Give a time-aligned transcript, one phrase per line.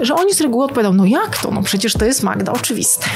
[0.00, 1.50] że oni z reguły odpowiadają, no jak to?
[1.50, 3.06] No przecież to jest Magda, oczywiste.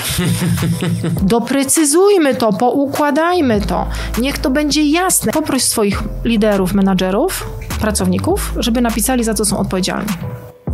[1.23, 3.87] Doprecyzujmy to, poukładajmy to.
[4.19, 5.33] Niech to będzie jasne.
[5.33, 7.47] Poproś swoich liderów, menadżerów,
[7.81, 10.13] pracowników, żeby napisali, za co są odpowiedzialni.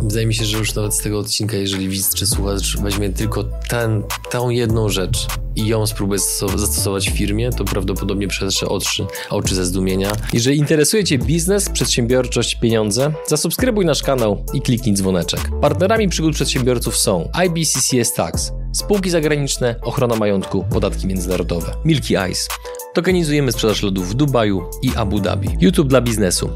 [0.01, 3.43] Wydaje mi się, że już nawet z tego odcinka, jeżeli widz czy słuchacz weźmie tylko
[3.43, 6.19] ten, tę jedną rzecz i ją spróbuje
[6.55, 10.11] zastosować w firmie, to prawdopodobnie przetrze oczy, oczy ze zdumienia.
[10.33, 15.39] Jeżeli interesuje Cię biznes, przedsiębiorczość, pieniądze, zasubskrybuj nasz kanał i kliknij dzwoneczek.
[15.61, 22.47] Partnerami przygód przedsiębiorców są IBCCS Tax, spółki zagraniczne, ochrona majątku, podatki międzynarodowe, Milky Ice,
[22.93, 25.49] Tokenizujemy sprzedaż lodów w Dubaju i Abu Dhabi.
[25.59, 26.49] YouTube dla biznesu.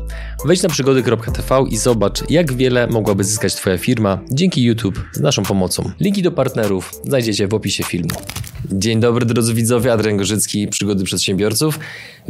[0.46, 5.44] Wejdź na przygody.tv i zobacz, jak wiele mogłaby zyskać Twoja firma dzięki YouTube z naszą
[5.44, 5.92] pomocą.
[6.00, 8.16] Linki do partnerów znajdziecie w opisie filmu.
[8.72, 11.80] Dzień dobry drodzy widzowie, Adrian Gorzycki, Przygody Przedsiębiorców.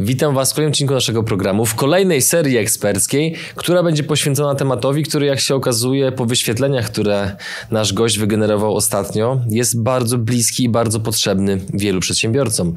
[0.00, 5.02] Witam Was w kolejnym odcinku naszego programu, w kolejnej serii eksperckiej, która będzie poświęcona tematowi,
[5.02, 7.36] który jak się okazuje po wyświetleniach, które
[7.70, 12.74] nasz gość wygenerował ostatnio, jest bardzo bliski i bardzo potrzebny wielu przedsiębiorcom.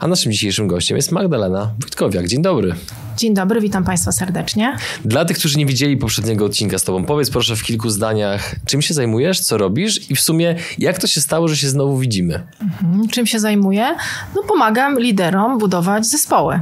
[0.00, 2.28] A naszym dzisiejszym gościem jest Magdalena Wojtkowiak.
[2.28, 2.74] Dzień dobry.
[3.16, 4.76] Dzień dobry, witam Państwa serdecznie.
[5.04, 8.82] Dla tych, którzy nie widzieli poprzedniego odcinka z Tobą, powiedz proszę w kilku zdaniach, czym
[8.82, 12.42] się zajmujesz, co robisz i w sumie jak to się stało, że się znowu widzimy?
[12.62, 12.93] Mhm.
[13.10, 13.96] Czym się zajmuję?
[14.34, 16.60] No pomagam liderom budować zespoły.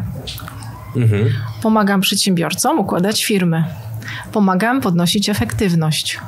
[0.97, 1.29] Mhm.
[1.63, 3.65] Pomagam przedsiębiorcom układać firmy.
[4.33, 6.21] Pomagam podnosić efektywność.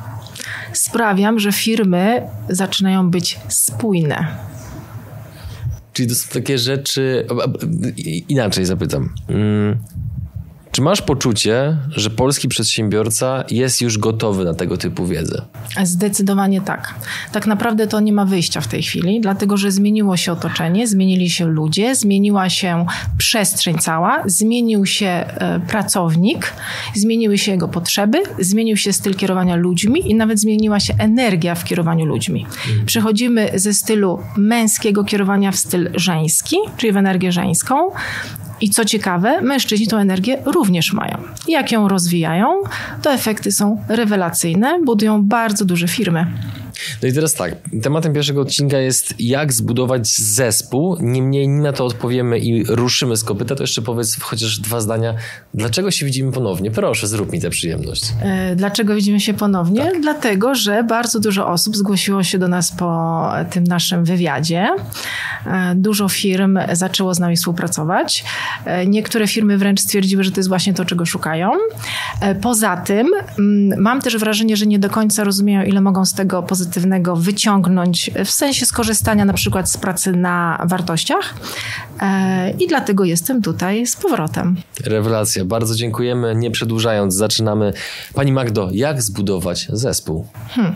[0.73, 4.27] Sprawiam, że firmy zaczynają być spójne
[5.95, 7.27] Czyli to są takie rzeczy.
[8.29, 9.15] Inaczej zapytam.
[10.75, 15.43] Czy masz poczucie, że polski przedsiębiorca jest już gotowy na tego typu wiedzę?
[15.85, 16.95] Zdecydowanie tak.
[17.33, 21.31] Tak naprawdę to nie ma wyjścia w tej chwili, dlatego że zmieniło się otoczenie, zmienili
[21.31, 22.87] się ludzie, zmieniła się
[23.19, 26.53] przestrzeń cała, zmienił się e, pracownik,
[26.95, 31.65] zmieniły się jego potrzeby, zmienił się styl kierowania ludźmi i nawet zmieniła się energia w
[31.65, 32.47] kierowaniu ludźmi.
[32.69, 32.87] Mhm.
[32.87, 37.91] Przechodzimy ze stylu męskiego kierowania w styl żeński, czyli w energię żeńską.
[38.61, 41.19] I co ciekawe, mężczyźni tą energię również mają.
[41.49, 42.63] Jak ją rozwijają,
[43.03, 46.27] to efekty są rewelacyjne, budują bardzo duże firmy.
[47.03, 50.97] No i teraz tak, tematem pierwszego odcinka jest jak zbudować zespół.
[51.01, 55.15] Niemniej na to odpowiemy i ruszymy z kopyta, to jeszcze powiedz chociaż dwa zdania.
[55.55, 56.71] Dlaczego się widzimy ponownie?
[56.71, 58.13] Proszę, zrób mi tę przyjemność.
[58.23, 59.81] E, dlaczego widzimy się ponownie?
[59.81, 60.01] Tak.
[60.01, 64.69] Dlatego, że bardzo dużo osób zgłosiło się do nas po tym naszym wywiadzie.
[65.47, 68.25] E, dużo firm zaczęło z nami współpracować.
[68.65, 71.51] E, niektóre firmy wręcz stwierdziły, że to jest właśnie to, czego szukają.
[72.41, 76.43] Poza tym mm, mam też wrażenie, że nie do końca rozumieją, ile mogą z tego
[76.43, 81.35] pozytywnie pozytywnego wyciągnąć w sensie skorzystania na przykład z pracy na wartościach.
[82.01, 84.57] E, I dlatego jestem tutaj z powrotem.
[84.85, 85.45] Rewelacja.
[85.45, 86.35] Bardzo dziękujemy.
[86.37, 87.73] Nie przedłużając, zaczynamy.
[88.15, 90.27] Pani Magdo, jak zbudować zespół?
[90.49, 90.75] Hmm.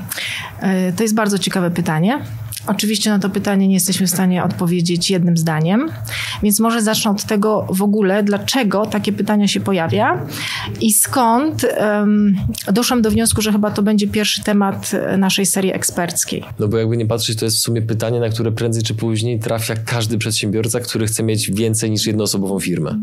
[0.60, 2.19] E, to jest bardzo ciekawe pytanie.
[2.68, 5.90] Oczywiście na to pytanie nie jesteśmy w stanie odpowiedzieć jednym zdaniem,
[6.42, 10.26] więc może zacznę od tego w ogóle, dlaczego takie pytanie się pojawia
[10.80, 12.36] i skąd um,
[12.72, 16.44] doszłam do wniosku, że chyba to będzie pierwszy temat naszej serii eksperckiej.
[16.58, 19.40] No bo jakby nie patrzeć, to jest w sumie pytanie, na które prędzej czy później
[19.40, 23.00] trafia każdy przedsiębiorca, który chce mieć więcej niż jednoosobową firmę.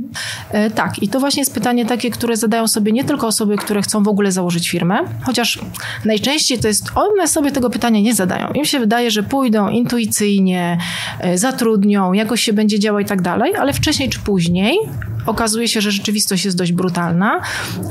[0.52, 3.82] E, tak, i to właśnie jest pytanie takie, które zadają sobie nie tylko osoby, które
[3.82, 5.60] chcą w ogóle założyć firmę, chociaż
[6.06, 8.52] najczęściej to jest, one sobie tego pytania nie zadają.
[8.54, 10.78] Im się wydaje, że pójdą pójdą intuicyjnie,
[11.20, 14.78] e, zatrudnią, jakoś się będzie działo i tak dalej, ale wcześniej czy później
[15.26, 17.42] okazuje się, że rzeczywistość jest dość brutalna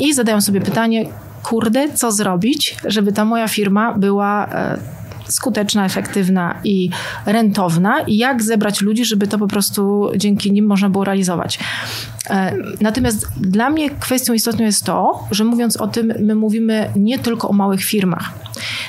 [0.01, 1.07] i zadają sobie pytanie,
[1.43, 4.79] kurde, co zrobić, żeby ta moja firma była e,
[5.29, 6.91] skuteczna, efektywna i
[7.27, 11.59] rentowna i jak zebrać ludzi, żeby to po prostu dzięki nim można było realizować.
[12.31, 17.19] E, natomiast dla mnie kwestią istotną jest to, że mówiąc o tym, my mówimy nie
[17.19, 18.44] tylko o małych firmach.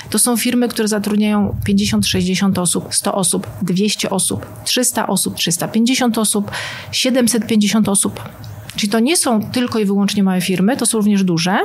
[0.09, 6.17] To są firmy, które zatrudniają 50, 60 osób, 100 osób, 200 osób, 300 osób, 350
[6.17, 6.51] osób,
[6.91, 8.29] 750 osób.
[8.75, 11.57] Czyli to nie są tylko i wyłącznie małe firmy, to są również duże.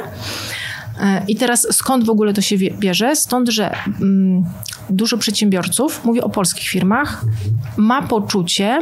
[1.29, 3.17] I teraz skąd w ogóle to się bierze?
[3.17, 4.45] Stąd, że mm,
[4.91, 7.25] dużo przedsiębiorców, mówię o polskich firmach,
[7.77, 8.79] ma poczucie,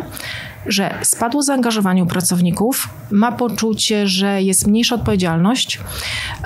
[0.66, 5.80] że spadło zaangażowanie u pracowników, ma poczucie, że jest mniejsza odpowiedzialność,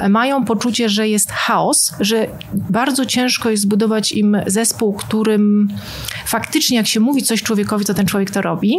[0.08, 5.68] mają poczucie, że jest chaos, że bardzo ciężko jest zbudować im zespół, którym
[6.26, 8.74] faktycznie jak się mówi coś człowiekowi, to ten człowiek to robi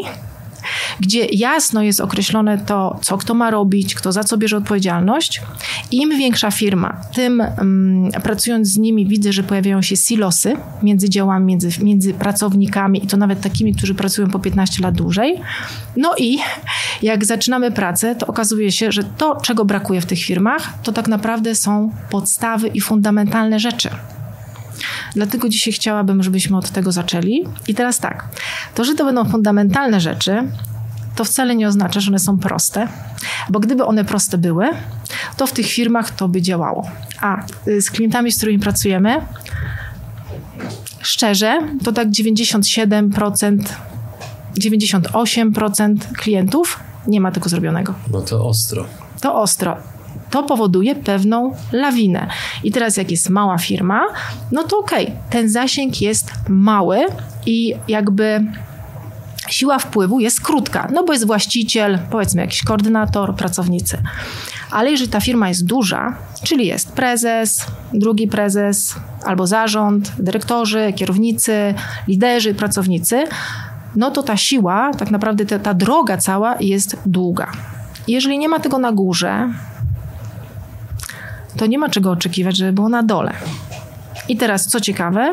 [1.00, 5.42] gdzie jasno jest określone to, co kto ma robić, kto za co bierze odpowiedzialność.
[5.92, 11.46] Im większa firma, tym um, pracując z nimi widzę, że pojawiają się silosy między działami,
[11.46, 15.42] między, między pracownikami i to nawet takimi, którzy pracują po 15 lat dłużej.
[15.98, 16.40] No i
[17.02, 21.08] jak zaczynamy pracę, to okazuje się, że to, czego brakuje w tych firmach, to tak
[21.08, 23.90] naprawdę są podstawy i fundamentalne rzeczy.
[25.16, 27.44] Dlatego dzisiaj chciałabym, żebyśmy od tego zaczęli.
[27.68, 28.28] I teraz tak,
[28.76, 30.44] to, że to będą fundamentalne rzeczy,
[31.16, 32.88] to wcale nie oznacza, że one są proste,
[33.50, 34.70] bo gdyby one proste były,
[35.38, 36.90] to w tych firmach to by działało.
[37.22, 39.22] A y, z klientami, z którymi pracujemy,
[41.02, 43.58] szczerze, to tak 97%,
[44.60, 47.94] 98% klientów nie ma tego zrobionego.
[48.12, 48.86] No to ostro.
[49.22, 49.78] To ostro.
[50.34, 52.28] To powoduje pewną lawinę.
[52.64, 54.02] I teraz, jak jest mała firma,
[54.52, 57.06] no to okej, okay, ten zasięg jest mały
[57.46, 58.46] i jakby
[59.50, 63.98] siła wpływu jest krótka, no bo jest właściciel, powiedzmy jakiś koordynator, pracownicy.
[64.72, 68.96] Ale jeżeli ta firma jest duża, czyli jest prezes, drugi prezes,
[69.26, 71.74] albo zarząd, dyrektorzy, kierownicy,
[72.08, 73.24] liderzy, pracownicy,
[73.96, 77.52] no to ta siła, tak naprawdę ta, ta droga cała jest długa.
[78.08, 79.50] Jeżeli nie ma tego na górze,
[81.58, 83.34] to nie ma czego oczekiwać, żeby było na dole.
[84.28, 85.32] I teraz, co ciekawe,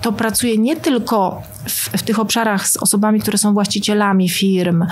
[0.00, 4.84] to pracuje nie tylko w, w, tych obszarach z osobami, które są właścicielami firm,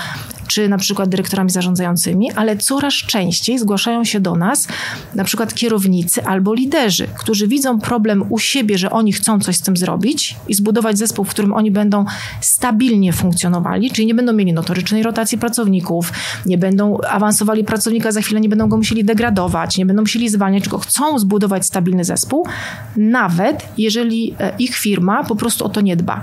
[0.47, 4.67] czy na przykład dyrektorami zarządzającymi, ale coraz częściej zgłaszają się do nas
[5.15, 9.61] na przykład kierownicy albo liderzy, którzy widzą problem u siebie, że oni chcą coś z
[9.61, 12.05] tym zrobić i zbudować zespół, w którym oni będą
[12.41, 16.11] stabilnie funkcjonowali, czyli nie będą mieli notorycznej rotacji pracowników,
[16.45, 20.63] nie będą awansowali pracownika, za chwilę nie będą go musieli degradować, nie będą musieli zwalniać,
[20.63, 22.47] tylko chcą zbudować stabilny zespół,
[22.95, 26.21] nawet jeżeli e, ich firma po prostu o to nie dba.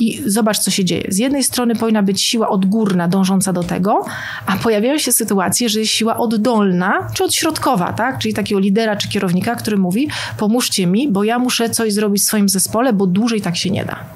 [0.00, 1.04] I zobacz, co się dzieje.
[1.08, 4.04] Z jednej strony powinna być siła odgórna, dążąca do tego,
[4.46, 8.18] a pojawiają się sytuacje, że jest siła oddolna czy odśrodkowa, tak?
[8.18, 12.26] czyli takiego lidera czy kierownika, który mówi: pomóżcie mi, bo ja muszę coś zrobić w
[12.26, 14.15] swoim zespole, bo dłużej tak się nie da.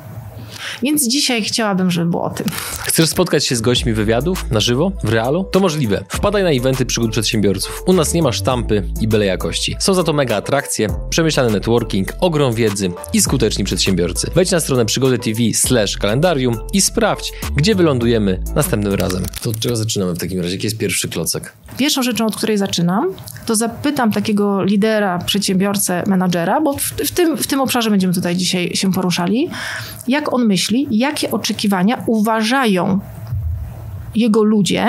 [0.83, 2.47] Więc dzisiaj chciałabym, żeby było o tym.
[2.79, 5.45] Chcesz spotkać się z gośćmi wywiadów na żywo, w realu?
[5.45, 6.05] To możliwe.
[6.09, 7.83] Wpadaj na eventy przygód przedsiębiorców.
[7.87, 9.77] U nas nie ma sztampy i byle jakości.
[9.79, 14.31] Są za to mega atrakcje, przemyślany networking, ogrom wiedzy i skuteczni przedsiębiorcy.
[14.35, 19.23] Wejdź na stronę przygody TV slash kalendarium i sprawdź, gdzie wylądujemy następnym razem.
[19.43, 20.55] To od czego zaczynamy w takim razie?
[20.55, 21.53] Jaki jest pierwszy klocek?
[21.81, 23.07] Pierwszą rzeczą, od której zaczynam,
[23.47, 28.37] to zapytam takiego lidera, przedsiębiorcę, menadżera, bo w, w, tym, w tym obszarze będziemy tutaj
[28.37, 29.49] dzisiaj się poruszali,
[30.09, 33.01] jak on myśli, jakie oczekiwania uważają
[34.15, 34.89] jego ludzie,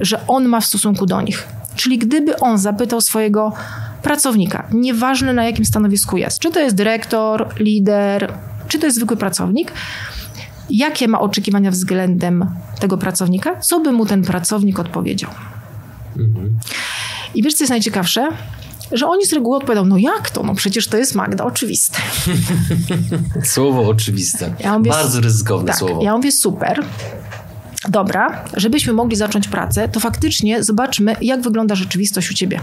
[0.00, 1.46] że on ma w stosunku do nich.
[1.76, 3.52] Czyli gdyby on zapytał swojego
[4.02, 8.32] pracownika, nieważne na jakim stanowisku jest, czy to jest dyrektor, lider,
[8.68, 9.72] czy to jest zwykły pracownik,
[10.70, 12.46] jakie ma oczekiwania względem
[12.80, 15.30] tego pracownika, co by mu ten pracownik odpowiedział.
[16.16, 16.58] Mhm.
[17.34, 18.28] I wiesz, co jest najciekawsze?
[18.92, 20.42] że oni z reguły odpowiadają, no jak to?
[20.42, 21.98] No przecież to jest Magda, oczywiste.
[23.54, 24.54] słowo oczywiste.
[24.60, 26.02] Ja mówię, Bardzo ryzykowne tak, słowo.
[26.02, 26.84] Ja mówię super.
[27.88, 32.60] Dobra, żebyśmy mogli zacząć pracę, to faktycznie zobaczmy, jak wygląda rzeczywistość u ciebie.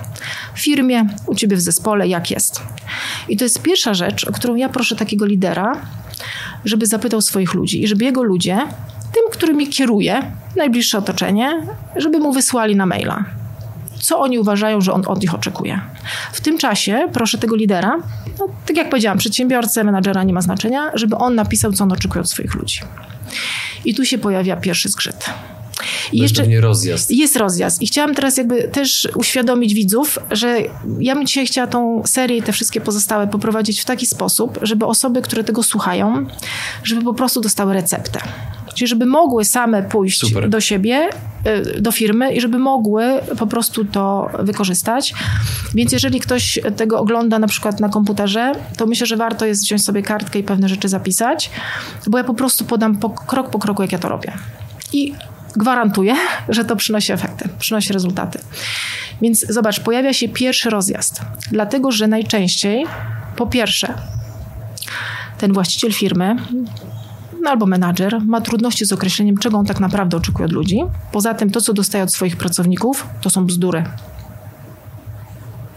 [0.54, 2.62] W firmie, u ciebie w zespole, jak jest.
[3.30, 5.74] I to jest pierwsza rzecz, o którą ja proszę takiego lidera,
[6.66, 8.58] żeby zapytał swoich ludzi i żeby jego ludzie,
[9.14, 13.41] tym, którymi kieruje, najbliższe otoczenie, żeby mu wysłali na maila
[14.02, 15.82] co oni uważają, że on od nich oczekuje.
[16.34, 17.98] W tym czasie proszę tego lidera,
[18.40, 22.22] no, tak jak powiedziałam, przedsiębiorcę, menadżera nie ma znaczenia, żeby on napisał, co on oczekuje
[22.22, 22.80] od swoich ludzi.
[23.86, 25.26] I tu się pojawia pierwszy zgrzyt.
[26.12, 27.12] I jeszcze rozjazd.
[27.12, 27.82] Jest rozjazd.
[27.82, 30.58] I chciałam teraz jakby też uświadomić widzów, że
[31.00, 34.86] ja bym dzisiaj chciała tą serię i te wszystkie pozostałe poprowadzić w taki sposób, żeby
[34.86, 36.26] osoby, które tego słuchają,
[36.84, 38.20] żeby po prostu dostały receptę.
[38.76, 40.50] Czyli żeby mogły same pójść Super.
[40.50, 41.10] do siebie,
[41.78, 43.04] y, do firmy i żeby mogły
[43.40, 45.14] po prostu to wykorzystać.
[45.74, 49.84] Więc jeżeli ktoś tego ogląda na przykład na komputerze, to myślę, że warto jest wziąć
[49.84, 51.50] sobie kartkę i pewne rzeczy zapisać,
[52.08, 54.34] bo ja po prostu podam po, krok po kroku, jak ja to robię.
[54.94, 55.14] I
[55.56, 56.16] gwarantuję,
[56.50, 58.40] że to przynosi efekty, przynosi rezultaty.
[59.22, 62.86] Więc zobacz, pojawia się pierwszy rozjazd, dlatego że najczęściej,
[63.36, 63.94] po pierwsze,
[65.38, 66.36] ten właściciel firmy
[67.42, 70.80] no albo menadżer ma trudności z określeniem, czego on tak naprawdę oczekuje od ludzi.
[71.12, 73.84] Poza tym to, co dostaje od swoich pracowników, to są bzdury.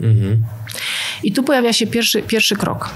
[0.00, 0.43] Mhm.
[1.23, 2.90] I tu pojawia się pierwszy, pierwszy krok.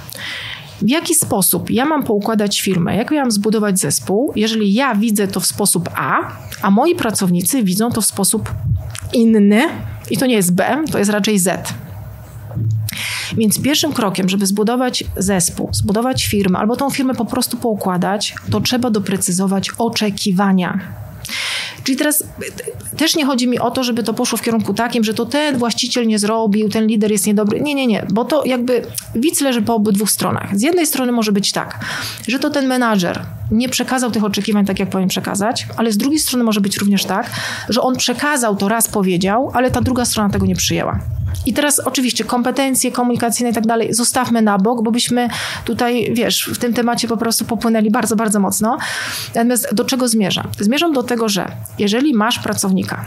[0.82, 5.28] W jaki sposób ja mam poukładać firmę, jak ja mam zbudować zespół, jeżeli ja widzę
[5.28, 6.18] to w sposób A,
[6.62, 8.50] a moi pracownicy widzą to w sposób
[9.12, 9.62] inny,
[10.10, 11.74] i to nie jest B, to jest raczej Z.
[13.36, 18.60] Więc pierwszym krokiem, żeby zbudować zespół, zbudować firmę albo tą firmę po prostu poukładać, to
[18.60, 20.80] trzeba doprecyzować oczekiwania.
[21.88, 22.24] Czyli teraz
[22.96, 25.58] też nie chodzi mi o to, żeby to poszło w kierunku takim, że to ten
[25.58, 27.60] właściciel nie zrobił, ten lider jest niedobry.
[27.60, 28.82] Nie, nie, nie, bo to jakby
[29.14, 30.58] widz leży po obydwu stronach.
[30.58, 31.84] Z jednej strony może być tak,
[32.26, 36.18] że to ten menadżer nie przekazał tych oczekiwań tak, jak powinien przekazać, ale z drugiej
[36.18, 37.30] strony może być również tak,
[37.68, 41.00] że on przekazał to raz powiedział, ale ta druga strona tego nie przyjęła.
[41.46, 45.28] I teraz oczywiście kompetencje komunikacyjne i tak dalej zostawmy na bok, bo byśmy
[45.64, 48.78] tutaj, wiesz, w tym temacie po prostu popłynęli bardzo, bardzo mocno.
[49.34, 50.46] Natomiast do czego zmierzam?
[50.60, 53.04] Zmierzam do tego, że jeżeli masz pracownika,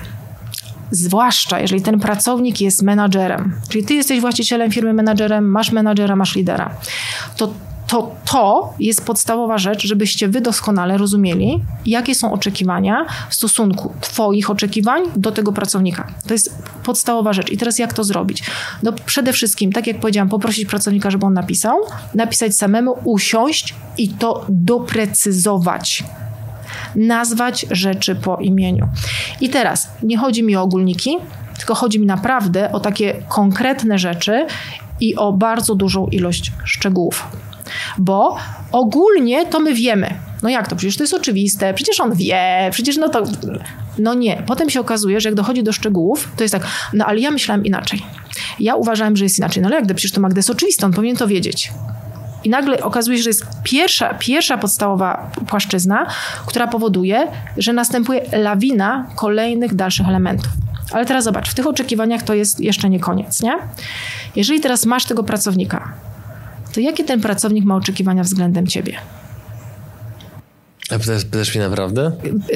[0.92, 6.36] zwłaszcza jeżeli ten pracownik jest menadżerem, czyli ty jesteś właścicielem firmy menadżerem, masz menadżera, masz
[6.36, 6.76] lidera,
[7.38, 7.54] to
[7.92, 14.50] to to jest podstawowa rzecz, żebyście wy doskonale rozumieli, jakie są oczekiwania w stosunku Twoich
[14.50, 16.08] oczekiwań do tego pracownika.
[16.28, 17.52] To jest podstawowa rzecz.
[17.52, 18.44] I teraz jak to zrobić?
[18.84, 21.78] No przede wszystkim, tak jak powiedziałam, poprosić pracownika, żeby on napisał,
[22.16, 26.04] napisać samemu, usiąść i to doprecyzować
[26.96, 28.88] nazwać rzeczy po imieniu.
[29.42, 31.18] I teraz nie chodzi mi o ogólniki,
[31.58, 34.46] tylko chodzi mi naprawdę o takie konkretne rzeczy
[35.00, 37.28] i o bardzo dużą ilość szczegółów.
[37.98, 38.36] Bo
[38.72, 40.14] ogólnie to my wiemy.
[40.44, 40.76] No jak to?
[40.76, 43.24] Przecież to jest oczywiste, przecież on wie, przecież no to.
[44.00, 44.44] No nie.
[44.48, 47.66] Potem się okazuje, że jak dochodzi do szczegółów, to jest tak, no ale ja myślałem
[47.66, 48.02] inaczej.
[48.60, 49.62] Ja uważałem, że jest inaczej.
[49.62, 49.94] No ale jak to?
[49.94, 51.72] Przecież to Magda jest oczywiste, on powinien to wiedzieć.
[52.44, 56.06] I nagle okazuje się, że jest pierwsza, pierwsza podstawowa płaszczyzna,
[56.46, 60.52] która powoduje, że następuje lawina kolejnych dalszych elementów.
[60.92, 63.58] Ale teraz zobacz, w tych oczekiwaniach to jest jeszcze nie koniec, nie?
[64.36, 65.94] Jeżeli teraz masz tego pracownika,
[66.74, 68.98] to jakie ten pracownik ma oczekiwania względem ciebie?
[70.92, 72.12] A pytasz, pytasz mnie naprawdę?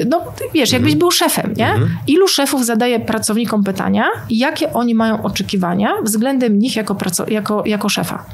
[0.08, 0.20] No
[0.54, 0.98] wiesz, jakbyś mhm.
[0.98, 1.68] był szefem, nie?
[1.68, 1.96] Mhm.
[2.06, 6.96] Ilu szefów zadaje pracownikom pytania i jakie oni mają oczekiwania względem nich jako,
[7.28, 8.24] jako, jako szefa?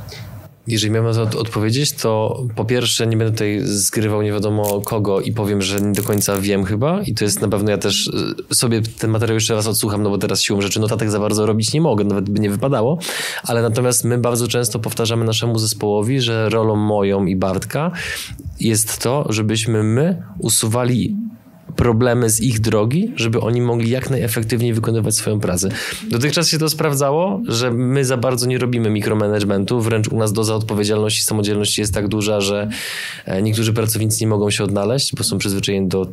[0.67, 5.33] Jeżeli miałem to odpowiedzieć, to po pierwsze nie będę tutaj zgrywał nie wiadomo kogo i
[5.33, 8.07] powiem, że nie do końca wiem chyba i to jest na pewno ja też
[8.51, 11.47] y, sobie ten materiał jeszcze raz odsłucham, no bo teraz siłą rzeczy notatek za bardzo
[11.47, 12.99] robić nie mogę, nawet by nie wypadało,
[13.45, 17.91] ale natomiast my bardzo często powtarzamy naszemu zespołowi, że rolą moją i Bartka
[18.61, 21.17] jest to, żebyśmy my usuwali
[21.77, 25.69] problemy z ich drogi, żeby oni mogli jak najefektywniej wykonywać swoją pracę.
[26.11, 30.55] Dotychczas się to sprawdzało, że my za bardzo nie robimy mikromanagementu, wręcz u nas doza
[30.55, 32.69] odpowiedzialności, samodzielności jest tak duża, że
[33.25, 36.07] e, niektórzy pracownicy nie mogą się odnaleźć, bo są przyzwyczajeni do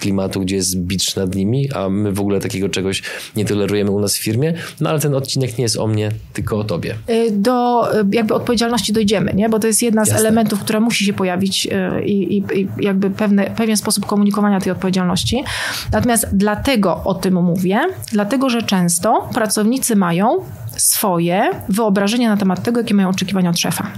[0.00, 3.02] klimatu, gdzie jest bicz nad nimi, a my w ogóle takiego czegoś
[3.36, 4.54] nie tolerujemy u nas w firmie.
[4.80, 6.94] No ale ten odcinek nie jest o mnie, tylko o tobie.
[7.10, 9.48] Y, do y, jakby odpowiedzialności dojdziemy, nie?
[9.48, 10.20] bo to jest jedna z Jasne.
[10.20, 14.72] elementów, która musi się pojawić y, i, i, i jakby pewne, pewien sposób komunikowania tej
[14.72, 15.44] odpowiedzialności.
[15.92, 17.80] Natomiast dlatego o tym mówię,
[18.12, 20.44] dlatego, że często pracownicy mają
[20.76, 23.90] swoje wyobrażenia na temat tego, jakie mają oczekiwania od szefa.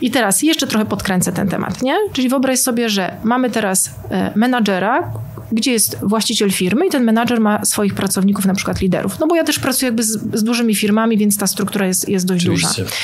[0.00, 1.94] I teraz jeszcze trochę podkręcę ten temat, nie?
[2.12, 5.12] Czyli wyobraź sobie, że mamy teraz e, menadżera,
[5.52, 9.18] gdzie jest właściciel firmy i ten menadżer ma swoich pracowników, na przykład liderów.
[9.18, 12.26] No bo ja też pracuję jakby z, z dużymi firmami, więc ta struktura jest, jest
[12.26, 12.82] dość Oczywiście.
[12.82, 12.94] duża.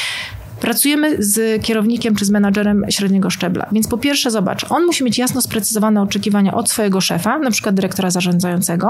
[0.61, 3.67] Pracujemy z kierownikiem czy z menadżerem średniego szczebla.
[3.73, 7.75] Więc po pierwsze, zobacz, on musi mieć jasno sprecyzowane oczekiwania od swojego szefa, na przykład
[7.75, 8.89] dyrektora zarządzającego.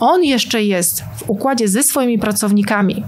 [0.00, 3.04] On jeszcze jest w układzie ze swoimi pracownikami,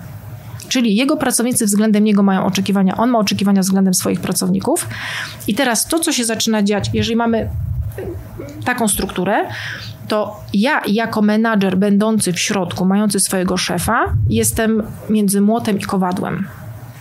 [0.69, 4.89] Czyli jego pracownicy względem niego mają oczekiwania, on ma oczekiwania względem swoich pracowników.
[5.47, 7.49] I teraz to, co się zaczyna dziać, jeżeli mamy
[8.65, 9.49] taką strukturę,
[10.09, 16.47] to ja jako menadżer będący w środku, mający swojego szefa, jestem między młotem i kowadłem.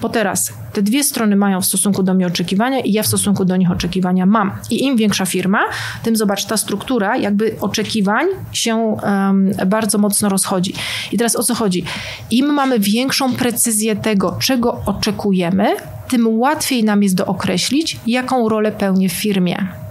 [0.03, 3.45] Bo teraz te dwie strony mają w stosunku do mnie oczekiwania i ja w stosunku
[3.45, 4.51] do nich oczekiwania mam.
[4.69, 5.59] I im większa firma,
[6.03, 10.73] tym zobacz, ta struktura jakby oczekiwań się um, bardzo mocno rozchodzi.
[11.11, 11.83] I teraz o co chodzi?
[12.31, 15.75] Im mamy większą precyzję tego, czego oczekujemy,
[16.07, 19.82] tym łatwiej nam jest dookreślić, jaką rolę pełnię w firmie.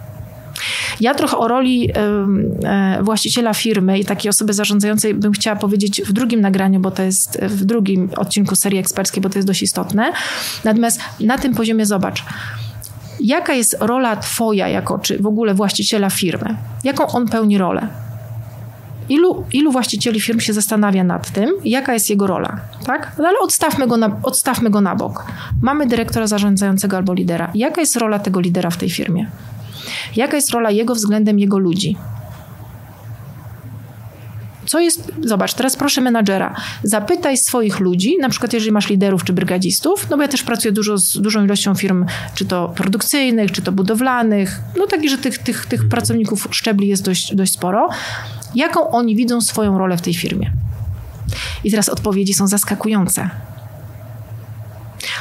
[1.00, 6.12] Ja trochę o roli e, właściciela firmy i takiej osoby zarządzającej bym chciała powiedzieć w
[6.12, 10.12] drugim nagraniu, bo to jest w drugim odcinku serii eksperckiej, bo to jest dość istotne.
[10.64, 12.25] Natomiast na tym poziomie zobacz.
[13.21, 16.57] Jaka jest rola Twoja, jako czy w ogóle właściciela firmy?
[16.85, 17.88] Jaką on pełni rolę?
[19.09, 23.12] Ilu, ilu właścicieli firm się zastanawia nad tym, jaka jest jego rola, tak?
[23.19, 25.25] No ale odstawmy go, na, odstawmy go na bok.
[25.62, 27.50] Mamy dyrektora zarządzającego albo lidera.
[27.54, 29.26] Jaka jest rola tego lidera w tej firmie?
[30.17, 31.97] Jaka jest rola jego względem jego ludzi?
[34.67, 39.33] Co jest, zobacz, teraz proszę menadżera, zapytaj swoich ludzi, na przykład jeżeli masz liderów czy
[39.33, 43.62] brygadzistów, no bo ja też pracuję dużo z dużą ilością firm, czy to produkcyjnych, czy
[43.62, 47.89] to budowlanych, no taki, że tych, tych, tych pracowników szczebli jest dość, dość sporo.
[48.55, 50.51] Jaką oni widzą swoją rolę w tej firmie?
[51.65, 53.31] I teraz odpowiedzi są zaskakujące.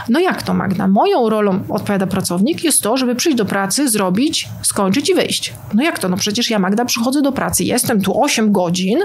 [0.10, 0.88] No jak to, Magda?
[0.88, 5.54] Moją rolą, odpowiada pracownik, jest to, żeby przyjść do pracy, zrobić, skończyć i wyjść.
[5.74, 6.10] No jak to?
[6.10, 9.00] No przecież ja, Magda, przychodzę do pracy, jestem tu 8 godzin,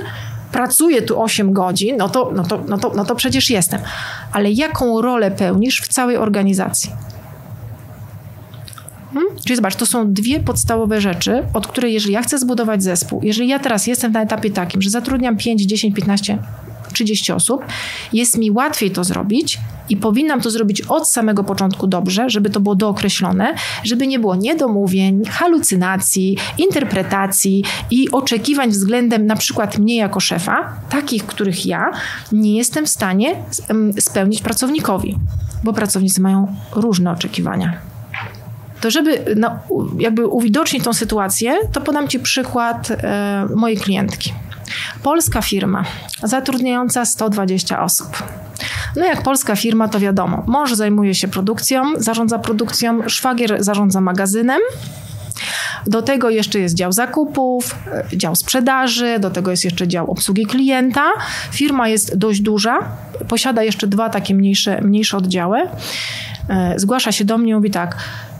[0.53, 3.81] pracuję tu 8 godzin, no to, no to, no to, no to przecież jestem.
[4.33, 6.91] Ale jaką rolę pełnisz w całej organizacji?
[9.15, 9.37] Hmm?
[9.45, 13.49] Czyli zobacz, to są dwie podstawowe rzeczy, od której jeżeli ja chcę zbudować zespół, jeżeli
[13.49, 16.39] ja teraz jestem na etapie takim, że zatrudniam 5, 10, 15
[16.97, 17.65] 30 osób,
[18.13, 22.61] jest mi łatwiej to zrobić i powinnam to zrobić od samego początku dobrze, żeby to
[22.61, 30.21] było dookreślone, żeby nie było niedomówień, halucynacji, interpretacji i oczekiwań względem na przykład mnie jako
[30.21, 31.91] szefa, takich, których ja
[32.33, 33.37] nie jestem w stanie
[33.99, 35.17] spełnić pracownikowi,
[35.65, 37.79] bo pracownicy mają różne oczekiwania.
[38.81, 39.59] To żeby no,
[39.99, 44.33] jakby uwidocznić tą sytuację, to podam Ci przykład e, mojej klientki.
[45.03, 45.85] Polska firma
[46.23, 48.23] zatrudniająca 120 osób.
[48.97, 54.61] No jak polska firma, to wiadomo, mąż zajmuje się produkcją, zarządza produkcją, szwagier zarządza magazynem,
[55.87, 57.75] do tego jeszcze jest dział zakupów,
[58.13, 61.05] e, dział sprzedaży, do tego jest jeszcze dział obsługi klienta.
[61.53, 62.79] Firma jest dość duża,
[63.29, 65.59] posiada jeszcze dwa takie mniejsze, mniejsze oddziały.
[66.49, 67.97] E, zgłasza się do mnie i mówi tak,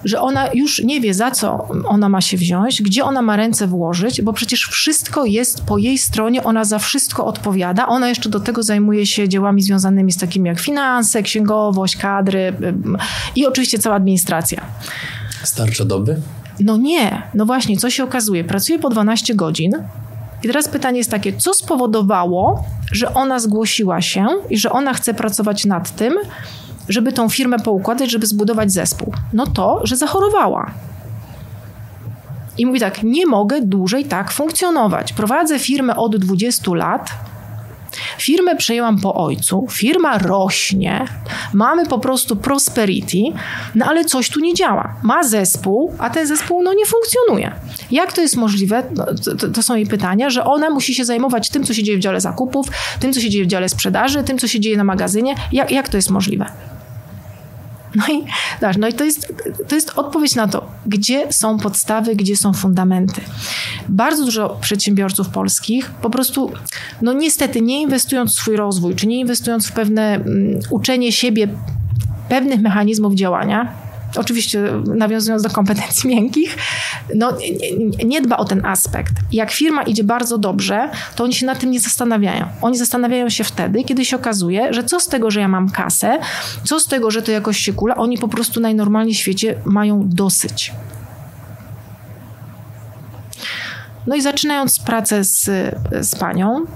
[0.07, 3.67] że ona już nie wie, za co ona ma się wziąć, gdzie ona ma ręce
[3.67, 7.87] włożyć, bo przecież wszystko jest po jej stronie, ona za wszystko odpowiada.
[7.87, 12.53] Ona jeszcze do tego zajmuje się dziełami związanymi z takimi jak finanse, księgowość, kadry
[13.37, 14.61] i oczywiście cała administracja.
[15.43, 16.17] Starcza doby?
[16.61, 18.45] No nie, no właśnie, co się okazuje?
[18.45, 19.73] Pracuje po 12 godzin.
[20.43, 25.15] I teraz pytanie jest takie, co spowodowało, że ona zgłosiła się i że ona chce
[25.15, 26.15] pracować nad tym,
[26.89, 29.13] żeby tą firmę poukładać, żeby zbudować zespół?
[29.33, 30.71] No to, że zachorowała.
[32.59, 35.13] I mówi tak, nie mogę dłużej tak funkcjonować.
[35.13, 37.11] Prowadzę firmę od 20 lat,
[38.19, 41.05] Firmę przejęłam po ojcu, firma rośnie,
[41.53, 43.19] mamy po prostu prosperity,
[43.75, 44.95] no ale coś tu nie działa.
[45.03, 47.53] Ma zespół, a ten zespół no nie funkcjonuje.
[47.91, 48.83] Jak to jest możliwe?
[48.95, 49.07] No,
[49.39, 52.01] to, to, są jej pytania, że ona musi się zajmować tym, co się dzieje w
[52.01, 52.67] dziale zakupów,
[53.01, 55.35] tym, co się dzieje w dziale sprzedaży, tym, co się dzieje na magazynie.
[55.53, 56.47] Jak, jak to jest możliwe?
[57.97, 58.25] No i,
[58.79, 59.35] no i to, jest,
[59.69, 63.21] to jest odpowiedź na to, gdzie są podstawy, gdzie są fundamenty.
[63.89, 66.53] Bardzo dużo przedsiębiorców polskich po prostu,
[67.03, 71.49] no niestety, nie inwestując w swój rozwój, czy nie inwestując w pewne um, uczenie siebie
[72.29, 73.86] pewnych mechanizmów działania,
[74.17, 74.63] oczywiście
[74.95, 76.57] nawiązując do kompetencji miękkich,
[77.15, 77.33] no,
[77.99, 79.13] nie, nie, dba o ten aspekt.
[79.33, 82.47] Jak firma idzie bardzo dobrze, to oni się nad tym nie zastanawiają.
[82.63, 86.19] Oni zastanawiają się wtedy, kiedy się okazuje, że co z tego, że ja mam kasę,
[86.65, 90.03] co z tego, że to jakoś się kula, oni po prostu najnormalniej w świecie mają
[90.05, 90.73] dosyć.
[94.07, 95.51] No i zaczynając pracę z,
[96.01, 96.67] z panią,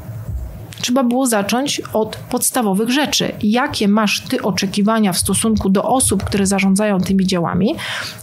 [0.81, 3.33] trzeba było zacząć od podstawowych rzeczy.
[3.43, 7.75] Jakie masz ty oczekiwania w stosunku do osób, które zarządzają tymi dziełami?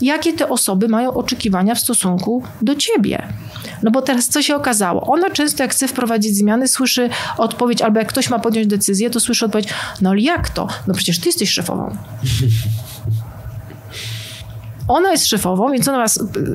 [0.02, 3.28] Jakie te osoby mają oczekiwania w stosunku do ciebie?
[3.84, 5.02] No bo teraz co się okazało?
[5.02, 9.20] Ona często jak chce wprowadzić zmiany, słyszy odpowiedź, albo jak ktoś ma podjąć decyzję, to
[9.20, 9.70] słyszy odpowiedź,
[10.02, 10.68] no ale jak to?
[10.88, 11.98] No przecież ty jesteś szefową.
[14.88, 16.06] Ona jest szefową, więc ona ma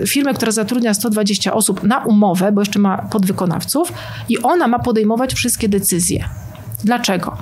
[0.07, 3.93] firmę, która zatrudnia 120 osób na umowę, bo jeszcze ma podwykonawców
[4.29, 6.25] i ona ma podejmować wszystkie decyzje.
[6.85, 7.37] Dlaczego?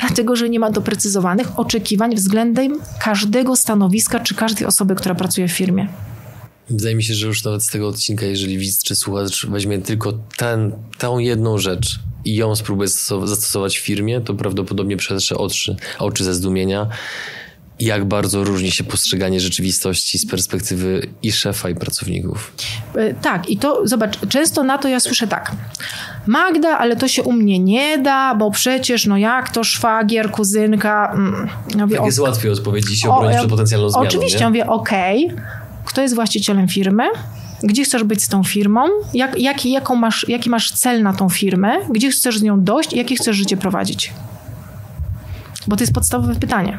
[0.00, 5.52] Dlatego, że nie ma doprecyzowanych oczekiwań względem każdego stanowiska czy każdej osoby, która pracuje w
[5.52, 5.88] firmie.
[6.70, 10.12] Wydaje mi się, że już nawet z tego odcinka, jeżeli widz czy słuchacz weźmie tylko
[10.36, 12.88] ten, tą jedną rzecz i ją spróbuje
[13.24, 16.88] zastosować w firmie, to prawdopodobnie przetrze oczy, oczy ze zdumienia
[17.80, 22.52] jak bardzo różni się postrzeganie rzeczywistości z perspektywy i szefa, i pracowników.
[22.94, 25.52] E, tak, i to zobacz, często na to ja słyszę tak.
[26.26, 31.12] Magda, ale to się u mnie nie da, bo przecież, no jak to szwagier, kuzynka.
[31.14, 31.48] Mm.
[31.76, 34.08] Ja mówię, tak jest łatwiej odpowiedzieć się obronić przed potencjalną zmianą.
[34.08, 34.42] Oczywiście, nie?
[34.42, 35.44] ja mówię, okej, okay.
[35.84, 37.04] kto jest właścicielem firmy?
[37.62, 38.80] Gdzie chcesz być z tą firmą?
[39.14, 41.72] Jak, jaki, jaką masz, jaki masz cel na tą firmę?
[41.90, 42.92] Gdzie chcesz z nią dojść?
[42.92, 44.12] Jakie chcesz życie prowadzić?
[45.66, 46.78] Bo to jest podstawowe pytanie.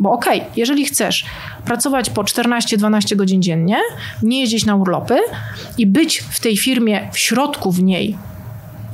[0.00, 1.24] Bo okej, okay, jeżeli chcesz
[1.64, 3.76] pracować po 14-12 godzin dziennie,
[4.22, 5.16] nie jeździć na urlopy
[5.78, 8.16] i być w tej firmie, w środku w niej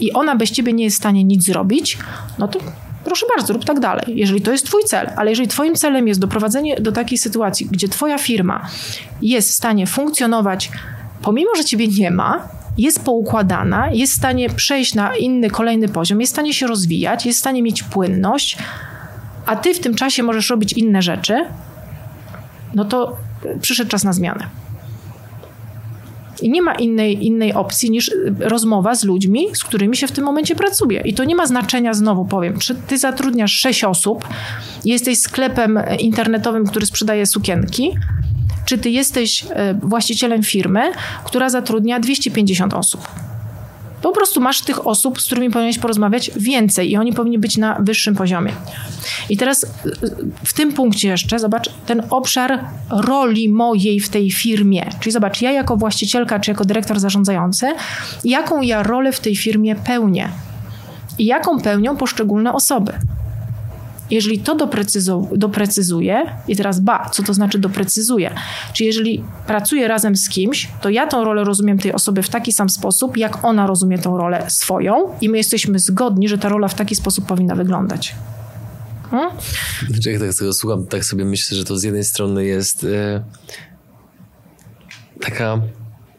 [0.01, 1.99] i ona bez ciebie nie jest w stanie nic zrobić,
[2.39, 2.59] no to
[3.05, 5.11] proszę bardzo, rób tak dalej, jeżeli to jest twój cel.
[5.17, 8.69] Ale jeżeli twoim celem jest doprowadzenie do takiej sytuacji, gdzie twoja firma
[9.23, 10.71] jest w stanie funkcjonować,
[11.23, 16.21] pomimo, że ciebie nie ma, jest poukładana, jest w stanie przejść na inny, kolejny poziom,
[16.21, 18.59] jest w stanie się rozwijać, jest w stanie mieć płynność,
[19.47, 21.45] a ty w tym czasie możesz robić inne rzeczy,
[22.75, 23.17] no to
[23.61, 24.47] przyszedł czas na zmianę.
[26.43, 30.25] I nie ma innej, innej opcji niż rozmowa z ludźmi, z którymi się w tym
[30.25, 31.01] momencie pracuje.
[31.01, 34.29] I to nie ma znaczenia, znowu powiem, czy ty zatrudniasz sześć osób,
[34.85, 37.95] jesteś sklepem internetowym, który sprzedaje sukienki,
[38.65, 40.93] czy ty jesteś e, właścicielem firmy,
[41.25, 43.09] która zatrudnia 250 osób.
[44.03, 47.77] Po prostu masz tych osób, z którymi powinieneś porozmawiać więcej i oni powinni być na
[47.81, 48.53] wyższym poziomie.
[49.29, 49.69] I teraz y,
[50.45, 54.91] w tym punkcie jeszcze zobacz ten obszar roli mojej w tej firmie.
[55.01, 57.67] Czyli zobacz, ja jako właścicielka czy jako dyrektor zarządzający,
[58.25, 60.29] jaką ja rolę w tej firmie pełnię.
[61.19, 62.93] i jaką pełnią poszczególne osoby.
[64.11, 68.35] Jeżeli to doprecyzu- doprecyzuje, i teraz ba, co to znaczy doprecyzuje?
[68.73, 72.53] Czyli jeżeli pracuję razem z kimś, to ja tą rolę rozumiem tej osoby w taki
[72.53, 76.69] sam sposób, jak ona rozumie tą rolę swoją, i my jesteśmy zgodni, że ta rola
[76.69, 78.15] w taki sposób powinna wyglądać.
[79.11, 79.31] Hmm?
[80.07, 83.23] Jak tak tego słucham, tak sobie myślę, że to z jednej strony jest e,
[85.21, 85.61] taka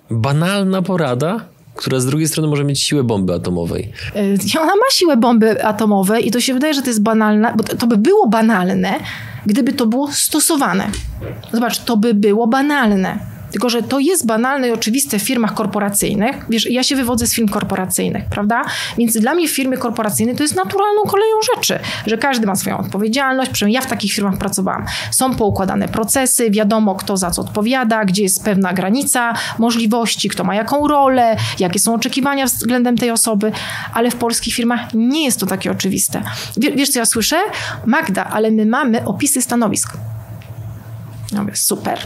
[0.09, 3.91] banalna porada, która z drugiej strony może mieć siłę bomby atomowej.
[4.55, 7.63] E, ona ma siłę bomby atomowej i to się wydaje, że to jest banalne, bo
[7.63, 8.93] to by było banalne,
[9.45, 10.89] gdyby to było stosowane.
[11.53, 13.30] Zobacz, to by było banalne.
[13.51, 16.45] Tylko, że to jest banalne i oczywiste w firmach korporacyjnych.
[16.49, 18.61] Wiesz, ja się wywodzę z firm korporacyjnych, prawda?
[18.97, 23.51] Więc dla mnie firmy korporacyjne to jest naturalną koleją rzeczy, że każdy ma swoją odpowiedzialność.
[23.51, 24.85] Przynajmniej ja w takich firmach pracowałam.
[25.11, 30.55] Są poukładane procesy, wiadomo kto za co odpowiada, gdzie jest pewna granica możliwości, kto ma
[30.55, 33.51] jaką rolę, jakie są oczekiwania względem tej osoby,
[33.93, 36.23] ale w polskich firmach nie jest to takie oczywiste.
[36.57, 37.37] Wiesz, co ja słyszę?
[37.85, 39.97] Magda, ale my mamy opisy stanowisk.
[41.33, 41.99] Ja mówię, super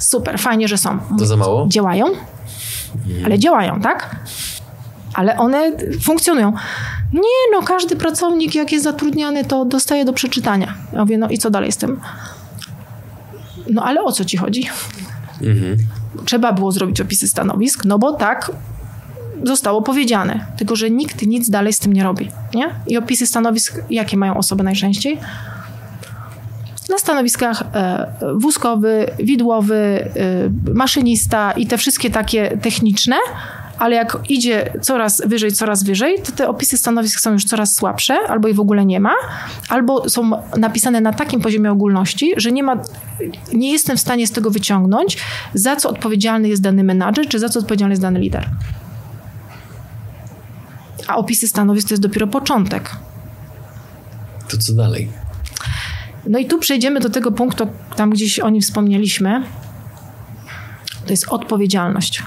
[0.00, 0.98] super, fajnie, że są.
[1.18, 1.66] To za mało?
[1.68, 2.06] Działają,
[3.24, 4.16] ale działają, tak?
[5.14, 6.52] Ale one funkcjonują.
[7.12, 7.20] Nie,
[7.52, 10.74] no każdy pracownik, jak jest zatrudniany, to dostaje do przeczytania.
[10.92, 12.00] Ja mówię, no i co dalej z tym?
[13.70, 14.68] No ale o co ci chodzi?
[15.42, 15.76] Mhm.
[16.24, 18.52] Trzeba było zrobić opisy stanowisk, no bo tak
[19.42, 20.46] zostało powiedziane.
[20.56, 22.30] Tylko, że nikt nic dalej z tym nie robi.
[22.54, 22.70] Nie?
[22.86, 25.18] I opisy stanowisk, jakie mają osoby najczęściej?
[26.90, 33.16] Na stanowiskach e, wózkowy, widłowy, e, maszynista i te wszystkie takie techniczne,
[33.78, 38.14] ale jak idzie coraz wyżej, coraz wyżej, to te opisy stanowisk są już coraz słabsze,
[38.28, 39.12] albo ich w ogóle nie ma,
[39.68, 42.76] albo są napisane na takim poziomie ogólności, że nie ma,
[43.52, 45.16] nie jestem w stanie z tego wyciągnąć,
[45.54, 48.48] za co odpowiedzialny jest dany menadżer, czy za co odpowiedzialny jest dany lider.
[51.06, 52.90] A opisy stanowisk to jest dopiero początek.
[54.48, 55.08] To co dalej?
[56.26, 59.42] No i tu przejdziemy do tego punktu, tam gdzieś o nim wspomnieliśmy.
[61.06, 62.22] To jest odpowiedzialność.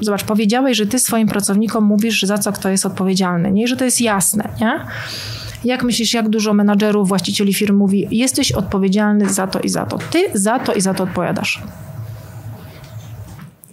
[0.00, 3.52] Zobacz, powiedziałeś, że ty swoim pracownikom mówisz, za co kto jest odpowiedzialny.
[3.52, 4.80] Nie, że to jest jasne, nie?
[5.64, 9.98] Jak myślisz, jak dużo menadżerów, właścicieli firm mówi, jesteś odpowiedzialny za to i za to.
[9.98, 11.62] Ty za to i za to odpowiadasz.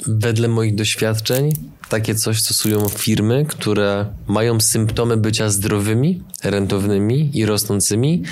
[0.07, 1.53] Wedle moich doświadczeń
[1.93, 8.23] takie coś stosują firmy, które mają symptomy bycia zdrowymi, rentownymi i rosnącymi,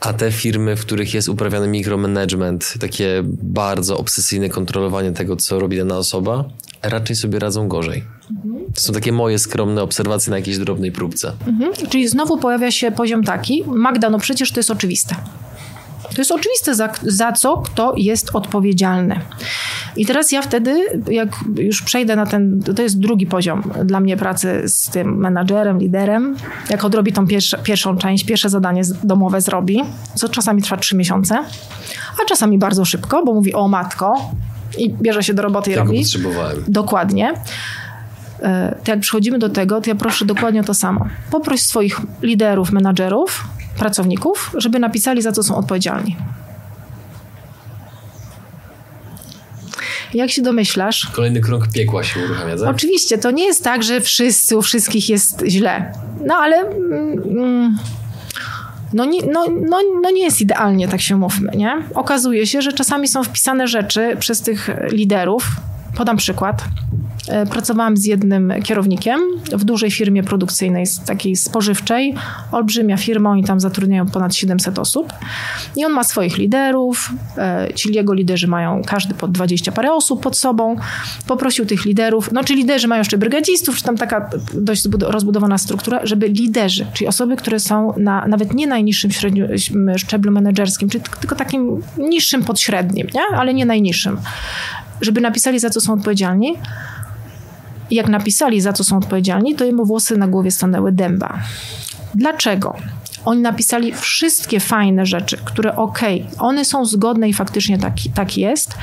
[0.00, 5.76] a te firmy, w których jest uprawiany mikromanagement, takie bardzo obsesyjne kontrolowanie tego, co robi
[5.76, 6.44] dana osoba,
[6.82, 8.04] raczej sobie radzą gorzej.
[8.74, 11.32] To są takie moje skromne obserwacje na jakiejś drobnej próbce.
[11.46, 11.72] Mhm.
[11.90, 15.16] Czyli znowu pojawia się poziom taki, Magda, no przecież to jest oczywiste.
[16.14, 19.20] To jest oczywiste, za, za co kto jest odpowiedzialny.
[19.96, 24.16] I teraz ja wtedy, jak już przejdę na ten, to jest drugi poziom dla mnie
[24.16, 26.36] pracy z tym menadżerem, liderem,
[26.70, 29.82] jak odrobi tą pierwsze, pierwszą część, pierwsze zadanie domowe zrobi,
[30.14, 31.38] co czasami trwa trzy miesiące,
[32.22, 34.30] a czasami bardzo szybko, bo mówi o matko
[34.78, 35.98] i bierze się do roboty i Tego robi.
[35.98, 36.64] potrzebowałem.
[36.68, 37.34] Dokładnie
[38.42, 41.06] e, to jak przychodzimy do tego, to ja proszę dokładnie to samo.
[41.30, 43.44] Poproś swoich liderów, menadżerów,
[43.80, 46.16] pracowników, żeby napisali, za co są odpowiedzialni.
[50.14, 51.06] Jak się domyślasz?
[51.12, 52.68] Kolejny krąg piekła się uruchamia, tak?
[52.68, 55.92] Oczywiście, to nie jest tak, że wszyscy u wszystkich jest źle.
[56.26, 56.56] No ale.
[56.56, 57.78] Mm,
[58.92, 61.82] no nie, no, no, no nie jest idealnie, tak się mówmy, nie?
[61.94, 65.46] Okazuje się, że czasami są wpisane rzeczy przez tych liderów.
[65.96, 66.64] Podam przykład.
[67.30, 69.20] E, pracowałam z jednym kierownikiem
[69.52, 72.14] w dużej firmie produkcyjnej, takiej spożywczej,
[72.52, 75.12] olbrzymia firma, oni tam zatrudniają ponad 700 osób
[75.76, 80.22] i on ma swoich liderów, e, ci jego liderzy mają każdy po 20 parę osób
[80.22, 80.76] pod sobą,
[81.26, 86.00] poprosił tych liderów, no czy liderzy mają jeszcze brygadzistów, czy tam taka dość rozbudowana struktura,
[86.02, 89.46] żeby liderzy, czyli osoby, które są na nawet nie najniższym średniu,
[89.96, 93.36] szczeblu menedżerskim, czy tylko takim niższym podśrednim, nie?
[93.36, 94.16] ale nie najniższym,
[95.00, 96.56] żeby napisali za co są odpowiedzialni,
[97.90, 101.38] jak napisali, za co są odpowiedzialni, to jemu włosy na głowie stanęły dęba.
[102.14, 102.76] Dlaczego?
[103.24, 108.38] Oni napisali wszystkie fajne rzeczy, które okej, okay, one są zgodne i faktycznie tak, tak
[108.38, 108.74] jest,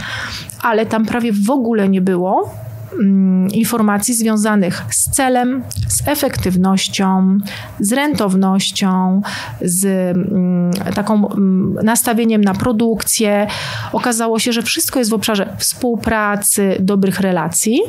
[0.62, 2.54] ale tam prawie w ogóle nie było
[3.00, 7.38] mm, informacji związanych z celem, z efektywnością,
[7.80, 9.22] z rentownością,
[9.62, 13.48] z mm, taką mm, nastawieniem na produkcję.
[13.94, 17.80] Okazało się, że wszystko jest w obszarze współpracy, dobrych relacji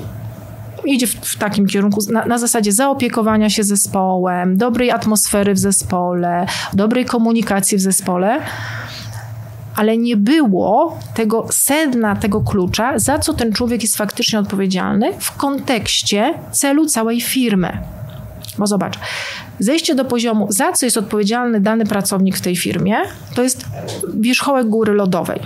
[0.88, 6.46] idzie w, w takim kierunku, na, na, zasadzie zaopiekowania się zespołem, dobrej atmosfery w zespole,
[6.72, 8.40] dobrej komunikacji w zespole.
[9.76, 15.32] Ale nie było tego sedna, tego klucza, za co ten człowiek jest faktycznie odpowiedzialny w
[15.32, 17.78] kontekście celu całej firmy.
[18.58, 18.98] Bo zobacz,
[19.58, 22.96] zejście do poziomu, za co jest odpowiedzialny dany pracownik w tej firmie,
[23.34, 23.64] to jest
[24.14, 25.40] wierzchołek góry lodowej.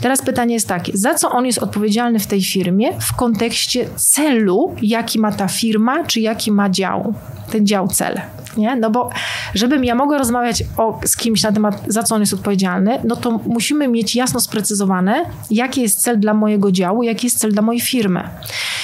[0.00, 4.74] Teraz pytanie jest takie, za co on jest odpowiedzialny w tej firmie w kontekście celu,
[4.82, 7.14] jaki ma ta firma, czy jaki ma dział,
[7.50, 8.20] ten dział cel.
[8.56, 8.76] Nie?
[8.76, 9.10] No bo
[9.54, 13.16] żebym ja mogła rozmawiać o, z kimś na temat, za co on jest odpowiedzialny, no
[13.16, 17.62] to musimy mieć jasno sprecyzowane, jaki jest cel dla mojego działu, jaki jest cel dla
[17.62, 18.28] mojej firmy.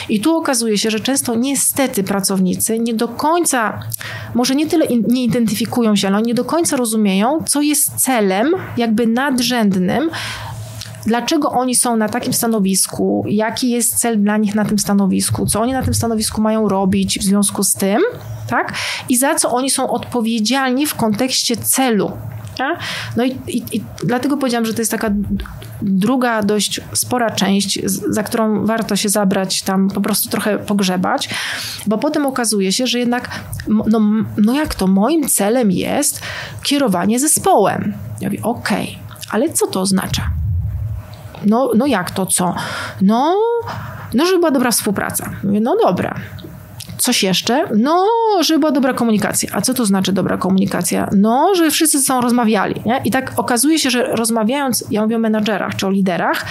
[0.09, 3.81] I tu okazuje się, że często niestety pracownicy nie do końca,
[4.35, 8.55] może nie tyle in, nie identyfikują się, ale nie do końca rozumieją, co jest celem
[8.77, 10.11] jakby nadrzędnym
[11.07, 15.61] dlaczego oni są na takim stanowisku, jaki jest cel dla nich na tym stanowisku, co
[15.61, 18.03] oni na tym stanowisku mają robić w związku z tym,
[18.47, 18.75] tak?
[19.09, 22.13] I za co oni są odpowiedzialni w kontekście celu.
[22.59, 22.79] Tak?
[23.17, 25.11] No i, i, i, dlatego powiedziałam, że to jest taka
[25.83, 31.29] druga dość spora część, za którą warto się zabrać, tam po prostu trochę pogrzebać,
[31.87, 33.31] bo potem okazuje się, że jednak,
[33.69, 34.01] no,
[34.37, 36.21] no jak to, moim celem jest
[36.63, 37.95] kierowanie zespołem.
[38.21, 40.44] Ja mówię, okej, okay, ale co to oznacza?
[41.47, 42.55] No, no jak to co?
[43.03, 43.35] No,
[44.15, 45.31] no, żeby była dobra współpraca.
[45.45, 46.15] Mówię, no dobra.
[46.99, 47.65] Coś jeszcze?
[47.77, 48.07] No,
[48.41, 49.51] żeby była dobra komunikacja.
[49.53, 51.09] A co to znaczy dobra komunikacja?
[51.17, 52.83] No, że wszyscy są rozmawiali.
[52.87, 53.01] Nie?
[53.05, 56.45] I tak okazuje się, że rozmawiając, ja mówię o menadżerach czy o liderach,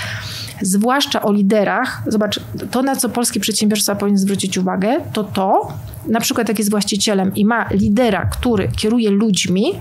[0.61, 2.39] zwłaszcza o liderach, zobacz,
[2.71, 5.73] to na co polski przedsiębiorca powinien zwrócić uwagę, to to,
[6.07, 9.73] na przykład jak jest właścicielem i ma lidera, który kieruje ludźmi,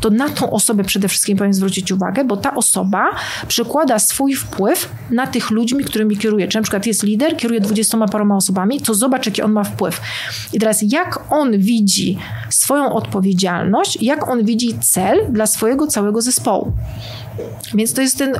[0.00, 3.10] to na tą osobę przede wszystkim powinien zwrócić uwagę, bo ta osoba
[3.48, 6.48] przekłada swój wpływ na tych ludźmi, którymi kieruje.
[6.48, 10.00] Czy na przykład jest lider, kieruje dwudziestoma paroma osobami, to zobacz, jaki on ma wpływ.
[10.52, 12.18] I teraz jak on widzi
[12.50, 16.72] swoją odpowiedzialność, jak on widzi cel dla swojego całego zespołu.
[17.74, 18.32] Więc to jest ten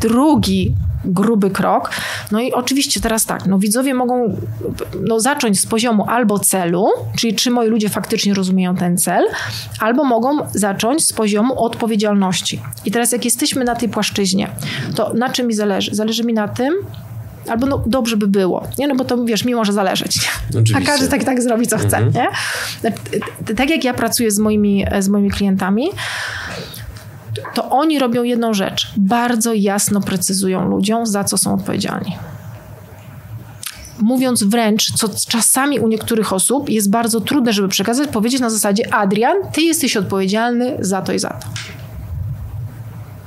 [0.00, 0.74] drugi
[1.08, 1.90] gruby krok.
[2.32, 4.36] No i oczywiście teraz tak, no widzowie mogą
[5.06, 9.24] no, zacząć z poziomu albo celu, czyli czy moi ludzie faktycznie rozumieją ten cel,
[9.80, 12.60] albo mogą zacząć z poziomu odpowiedzialności.
[12.84, 14.50] I teraz jak jesteśmy na tej płaszczyźnie,
[14.94, 15.94] to na czym mi zależy?
[15.94, 16.74] Zależy mi na tym,
[17.48, 18.88] albo no, dobrze by było, nie?
[18.88, 20.30] No bo to wiesz, mi może zależeć.
[20.76, 22.12] A każdy tak, tak zrobi, co chce, mhm.
[22.12, 22.28] nie?
[23.56, 25.88] Tak jak ja pracuję z moimi, z moimi klientami,
[27.54, 28.92] to oni robią jedną rzecz.
[28.96, 32.16] Bardzo jasno precyzują ludziom, za co są odpowiedzialni.
[34.00, 38.94] Mówiąc wręcz, co czasami u niektórych osób jest bardzo trudne, żeby przekazać, powiedzieć na zasadzie:
[38.94, 41.48] Adrian, ty jesteś odpowiedzialny za to i za to.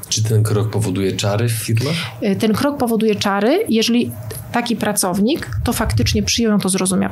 [0.09, 1.93] Czy ten krok powoduje czary w firmach?
[2.23, 4.11] Y, ten krok powoduje czary, jeżeli
[4.51, 7.11] taki pracownik to faktycznie przyjął, to zrozumiał.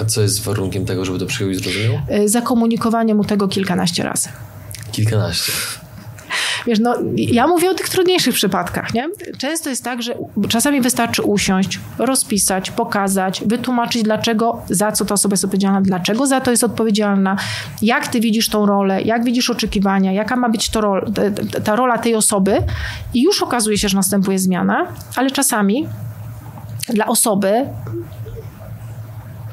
[0.00, 2.00] A co jest warunkiem tego, żeby to przyjął i zrozumiał?
[2.24, 4.28] Y, zakomunikowanie mu tego kilkanaście razy.
[4.92, 5.52] Kilkanaście.
[6.66, 9.08] Wiesz, no, ja mówię o tych trudniejszych przypadkach, nie?
[9.38, 10.14] Często jest tak, że
[10.48, 16.40] czasami wystarczy usiąść, rozpisać, pokazać, wytłumaczyć, dlaczego, za co ta osoba jest odpowiedzialna, dlaczego za
[16.40, 17.36] to jest odpowiedzialna,
[17.82, 21.12] jak ty widzisz tą rolę, jak widzisz oczekiwania, jaka ma być to rol,
[21.64, 22.58] ta rola tej osoby
[23.14, 25.88] i już okazuje się, że następuje zmiana, ale czasami
[26.88, 27.66] dla osoby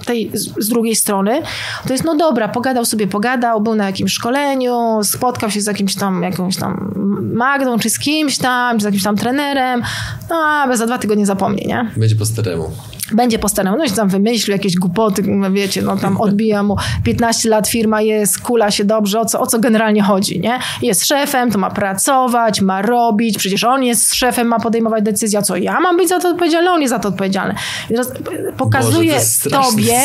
[0.09, 1.41] tej, z, drugiej strony,
[1.87, 5.95] to jest no dobra, pogadał sobie, pogadał, był na jakimś szkoleniu, spotkał się z jakimś
[5.95, 6.93] tam, jakąś tam
[7.33, 9.81] Magdą, czy z kimś tam, czy z jakimś tam trenerem,
[10.29, 11.91] no a za dwa tygodnie zapomnie, nie?
[11.97, 12.71] Będzie po staremu
[13.13, 16.75] będzie po staremu, no i tam wymyślił jakieś głupoty, no wiecie, no tam odbija mu
[17.03, 20.59] 15 lat, firma jest, kula się dobrze, o co, o co generalnie chodzi, nie?
[20.81, 25.55] Jest szefem, to ma pracować, ma robić, przecież on jest szefem, ma podejmować decyzję, co
[25.55, 27.55] ja mam być za to odpowiedzialny, on jest za to odpowiedzialny.
[27.89, 28.11] I teraz
[28.57, 29.99] pokazuje Boże, to tobie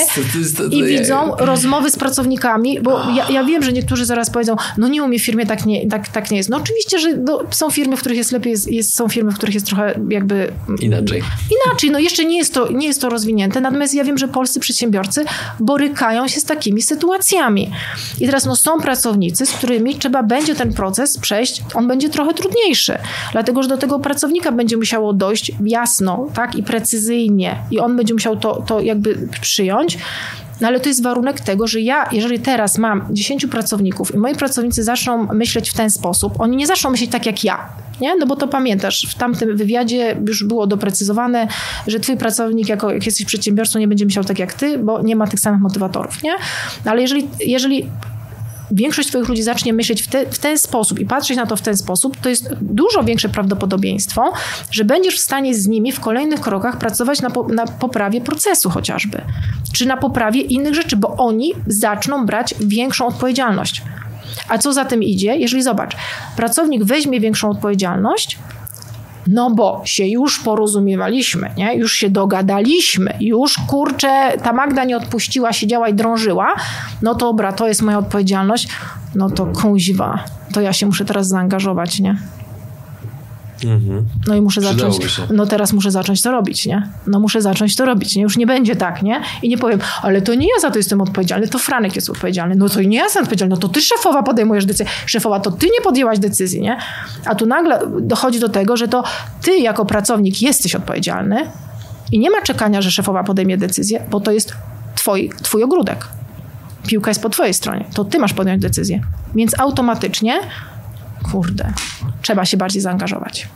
[0.56, 4.88] to i widzą rozmowy z pracownikami, bo ja, ja, wiem, że niektórzy zaraz powiedzą, no
[4.88, 6.48] nie u mnie w firmie tak nie, tak, tak nie jest.
[6.48, 7.08] No oczywiście, że
[7.50, 10.52] są firmy, w których jest lepiej, jest, jest, są firmy, w których jest trochę jakby...
[10.80, 11.22] Inaczej.
[11.66, 14.28] Inaczej, no jeszcze nie jest to, nie jest jest to rozwinięte, natomiast ja wiem, że
[14.28, 15.24] polscy przedsiębiorcy
[15.60, 17.70] borykają się z takimi sytuacjami.
[18.20, 22.34] I teraz no, są pracownicy, z którymi trzeba będzie ten proces przejść, on będzie trochę
[22.34, 22.98] trudniejszy,
[23.32, 28.14] dlatego że do tego pracownika będzie musiało dojść jasno tak, i precyzyjnie i on będzie
[28.14, 29.98] musiał to, to jakby przyjąć.
[30.60, 34.34] No ale to jest warunek tego, że ja, jeżeli teraz mam 10 pracowników i moi
[34.34, 37.68] pracownicy zaczną myśleć w ten sposób, oni nie zaczną myśleć tak jak ja.
[38.00, 38.16] Nie?
[38.16, 41.48] No bo to pamiętasz, w tamtym wywiadzie już było doprecyzowane,
[41.86, 45.16] że twój pracownik, jako, jak jesteś przedsiębiorcą, nie będzie myślał tak jak ty, bo nie
[45.16, 46.22] ma tych samych motywatorów.
[46.22, 46.32] Nie?
[46.84, 47.86] No ale jeżeli, jeżeli
[48.70, 51.62] większość Twoich ludzi zacznie myśleć w, te, w, ten sposób i patrzeć na to w
[51.62, 54.32] ten sposób, to jest dużo większe prawdopodobieństwo,
[54.70, 58.70] że będziesz w stanie z nimi w kolejnych krokach pracować na, po, na poprawie procesu
[58.70, 59.20] chociażby,
[59.72, 63.82] czy na poprawie innych rzeczy, bo oni zaczną brać większą odpowiedzialność.
[64.48, 65.36] A co za tym idzie?
[65.36, 65.96] Jeżeli zobacz,
[66.36, 68.38] pracownik weźmie większą odpowiedzialność,
[69.26, 71.74] No bo się już porozumiewaliśmy, nie?
[71.76, 76.54] już się dogadaliśmy, już kurczę, ta Magda nie odpuściła, siedziała i drążyła,
[77.02, 78.68] no to dobra, to jest moja odpowiedzialność,
[79.14, 82.16] no to kuźwa, to ja się muszę teraz zaangażować, nie?
[83.64, 84.06] Mhm.
[84.26, 84.96] No i muszę zacząć.
[85.32, 86.88] No teraz muszę zacząć to robić, nie?
[87.06, 88.22] No muszę zacząć to robić, nie?
[88.22, 89.20] Już nie będzie tak, nie?
[89.42, 92.54] I nie powiem, ale to nie ja za to jestem odpowiedzialny, to Franek jest odpowiedzialny.
[92.54, 94.86] No to nie ja jestem odpowiedzialny, no to ty szefowa podejmujesz decyzję.
[95.06, 96.78] Szefowa, to ty nie podjęłaś decyzji, nie?
[97.24, 99.04] A tu nagle dochodzi do tego, że to
[99.42, 101.36] ty jako pracownik jesteś odpowiedzialny
[102.12, 104.54] i nie ma czekania, że szefowa podejmie decyzję, bo to jest
[104.94, 106.08] twój, twój ogródek.
[106.86, 107.84] Piłka jest po twojej stronie.
[107.94, 109.00] To ty masz podjąć decyzję.
[109.34, 110.40] Więc automatycznie
[111.32, 111.72] kurde,
[112.22, 113.48] trzeba się bardziej zaangażować.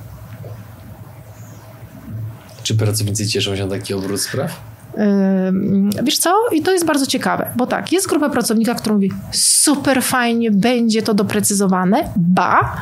[2.63, 4.61] Czy pracownicy cieszą się na taki obrót spraw?
[6.03, 6.35] Wiesz co?
[6.53, 11.03] I to jest bardzo ciekawe, bo tak, jest grupa pracownika, która mówi super fajnie, będzie
[11.03, 12.77] to doprecyzowane, ba,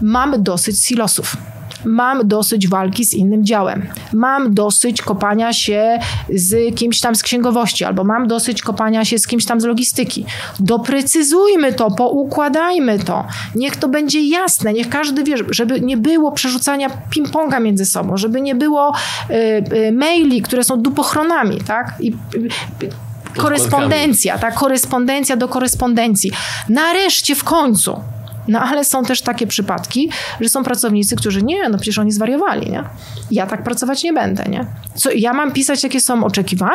[0.00, 1.36] mamy dosyć silosów
[1.84, 7.84] mam dosyć walki z innym działem, mam dosyć kopania się z kimś tam z księgowości,
[7.84, 10.26] albo mam dosyć kopania się z kimś tam z logistyki.
[10.60, 13.24] Doprecyzujmy to, poukładajmy to.
[13.54, 18.40] Niech to będzie jasne, niech każdy wie, żeby nie było przerzucania ping-ponga między sobą, żeby
[18.40, 18.92] nie było
[19.30, 21.94] y, y, maili, które są dupochronami, tak?
[22.00, 22.88] I, y,
[23.36, 24.54] korespondencja, tak?
[24.54, 26.32] Korespondencja do korespondencji.
[26.68, 28.00] Nareszcie w końcu
[28.48, 32.70] no ale są też takie przypadki, że są pracownicy, którzy nie, no przecież oni zwariowali,
[32.70, 32.84] nie?
[33.30, 34.66] Ja tak pracować nie będę, nie?
[34.94, 36.72] Co, ja mam pisać, jakie są oczekiwania?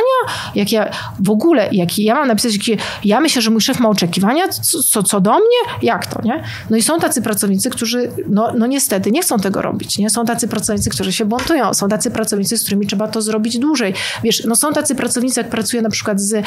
[0.56, 3.90] Jak ja, w ogóle, jak ja mam napisać, jakie, ja myślę, że mój szef ma
[3.90, 4.48] oczekiwania
[4.90, 5.78] co, co, do mnie?
[5.82, 6.44] Jak to, nie?
[6.70, 10.10] No i są tacy pracownicy, którzy, no, no niestety nie chcą tego robić, nie?
[10.10, 13.94] Są tacy pracownicy, którzy się buntują, są tacy pracownicy, z którymi trzeba to zrobić dłużej.
[14.24, 16.46] Wiesz, no są tacy pracownicy, jak pracuję na przykład z,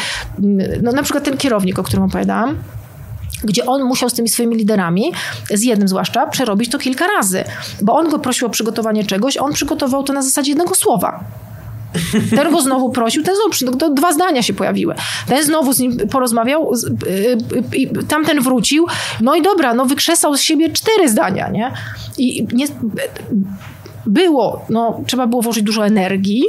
[0.83, 2.59] no na przykład ten kierownik, o którym opowiadałam,
[3.45, 5.13] gdzie on musiał z tymi swoimi liderami,
[5.51, 7.45] z jednym zwłaszcza, przerobić to kilka razy,
[7.83, 11.25] bo on go prosił o przygotowanie czegoś, on przygotował to na zasadzie jednego słowa.
[12.37, 14.95] Ten go znowu prosił, ten znowu, to dwa zdania się pojawiły.
[15.29, 16.73] Ten znowu z nim porozmawiał,
[17.07, 17.39] y,
[18.01, 18.87] y, tamten wrócił,
[19.21, 21.73] no i dobra, no wykrzesał z siebie cztery zdania, nie?
[22.19, 22.67] I nie,
[24.07, 26.45] było, no trzeba było włożyć dużo energii,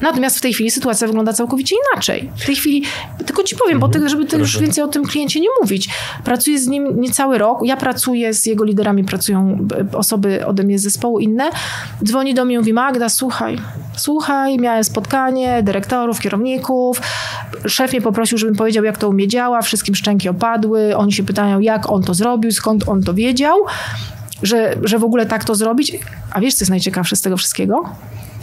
[0.00, 2.30] Natomiast w tej chwili sytuacja wygląda całkowicie inaczej.
[2.36, 2.82] W tej chwili,
[3.26, 4.02] tylko ci powiem, mhm.
[4.02, 5.88] bo żeby ty już więcej o tym kliencie nie mówić.
[6.24, 7.58] Pracuję z nim niecały rok.
[7.64, 11.50] Ja pracuję z jego liderami, pracują osoby ode mnie z zespołu inne.
[12.04, 13.58] Dzwoni do mnie i mówi, Magda, słuchaj,
[13.96, 17.00] słuchaj, miałem spotkanie dyrektorów, kierowników.
[17.66, 19.62] Szef mnie poprosił, żebym powiedział, jak to u mnie działa.
[19.62, 20.96] Wszystkim szczęki opadły.
[20.96, 23.56] Oni się pytają, jak on to zrobił, skąd on to wiedział.
[24.42, 25.98] Że, że w ogóle tak to zrobić.
[26.30, 27.84] A wiesz, co jest najciekawsze z tego wszystkiego?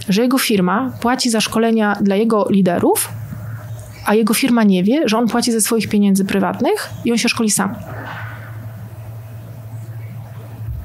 [0.10, 3.10] że jego firma płaci za szkolenia dla jego liderów,
[4.06, 7.30] a jego firma nie wie, że on płaci ze swoich pieniędzy prywatnych i on się
[7.30, 7.76] szkoli sam.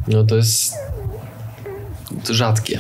[0.08, 0.74] No to jest
[2.24, 2.78] to rzadkie.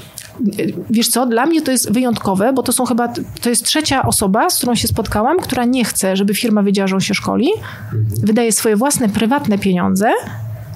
[0.90, 3.08] Wiesz co, dla mnie to jest wyjątkowe, bo to są chyba,
[3.40, 6.94] to jest trzecia osoba, z którą się spotkałam, która nie chce, żeby firma wiedziała, że
[6.94, 7.48] on się szkoli,
[7.84, 8.06] mhm.
[8.22, 10.10] wydaje swoje własne, prywatne pieniądze,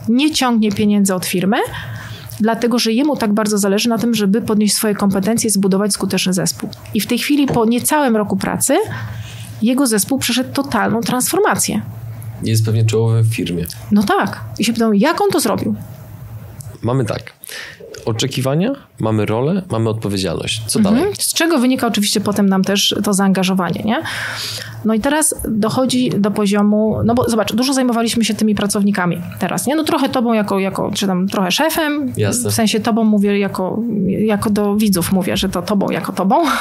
[0.09, 1.57] nie ciągnie pieniędzy od firmy,
[2.40, 6.71] dlatego że jemu tak bardzo zależy na tym, żeby podnieść swoje kompetencje zbudować skuteczny zespół.
[6.95, 8.77] I w tej chwili, po niecałym roku pracy,
[9.62, 11.83] jego zespół przeszedł totalną transformację.
[12.42, 13.66] Jest pewnie czołowym w firmie.
[13.92, 14.40] No tak.
[14.59, 15.75] I się pytam, jak on to zrobił?
[16.83, 17.36] Mamy tak
[18.07, 20.62] oczekiwania, mamy rolę, mamy odpowiedzialność.
[20.66, 20.95] Co mhm.
[20.95, 21.14] dalej?
[21.19, 24.03] Z czego wynika oczywiście potem nam też to zaangażowanie, nie?
[24.85, 29.66] No i teraz dochodzi do poziomu, no bo zobacz, dużo zajmowaliśmy się tymi pracownikami teraz,
[29.66, 29.77] nie?
[29.77, 32.51] No trochę tobą jako, jako czy tam trochę szefem, Jasne.
[32.51, 36.40] w sensie tobą mówię jako, jako do widzów mówię, że to tobą jako tobą.
[36.40, 36.57] Mhm.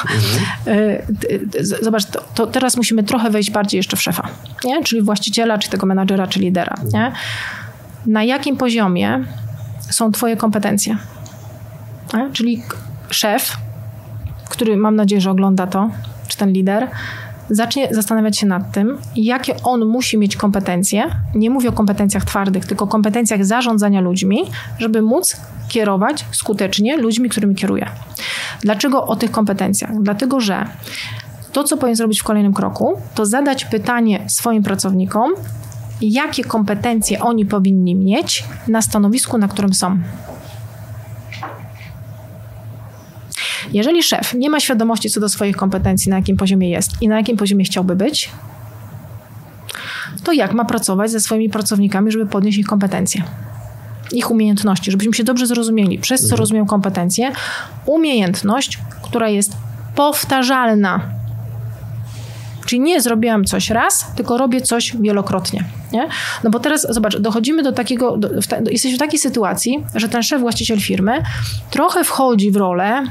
[0.66, 4.28] Y, zobacz, to, to, teraz musimy trochę wejść bardziej jeszcze w szefa,
[4.64, 4.84] nie?
[4.84, 7.12] Czyli właściciela, czy tego menadżera, czy lidera, nie?
[8.06, 9.24] Na jakim poziomie
[9.90, 10.96] są twoje kompetencje?
[12.32, 12.62] Czyli
[13.10, 13.56] szef,
[14.48, 15.90] który mam nadzieję, że ogląda to,
[16.28, 16.88] czy ten lider,
[17.50, 21.04] zacznie zastanawiać się nad tym, jakie on musi mieć kompetencje.
[21.34, 24.38] Nie mówię o kompetencjach twardych, tylko kompetencjach zarządzania ludźmi,
[24.78, 25.36] żeby móc
[25.68, 27.86] kierować skutecznie ludźmi, którymi kieruje.
[28.60, 29.90] Dlaczego o tych kompetencjach?
[30.02, 30.66] Dlatego, że
[31.52, 35.32] to, co powinien zrobić w kolejnym kroku, to zadać pytanie swoim pracownikom,
[36.00, 39.98] jakie kompetencje oni powinni mieć na stanowisku, na którym są.
[43.72, 47.16] Jeżeli szef nie ma świadomości co do swoich kompetencji, na jakim poziomie jest i na
[47.16, 48.30] jakim poziomie chciałby być,
[50.24, 53.22] to jak ma pracować ze swoimi pracownikami, żeby podnieść ich kompetencje?
[54.12, 55.98] Ich umiejętności, żebyśmy się dobrze zrozumieli.
[55.98, 56.38] Przez co mhm.
[56.38, 57.32] rozumiem kompetencje?
[57.86, 59.52] Umiejętność, która jest
[59.94, 61.00] powtarzalna.
[62.66, 65.64] Czyli nie zrobiłam coś raz, tylko robię coś wielokrotnie.
[65.92, 66.08] Nie?
[66.44, 69.84] No bo teraz zobacz, dochodzimy do takiego, do, w ta, do, jesteśmy w takiej sytuacji,
[69.94, 71.22] że ten szef, właściciel firmy
[71.70, 73.02] trochę wchodzi w rolę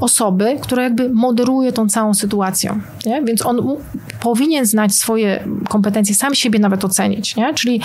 [0.00, 2.80] osoby, która jakby moderuje tą całą sytuację.
[3.06, 3.22] Nie?
[3.22, 3.76] Więc on
[4.20, 7.36] powinien znać swoje kompetencje, sam siebie nawet ocenić.
[7.36, 7.54] Nie?
[7.54, 7.80] Czyli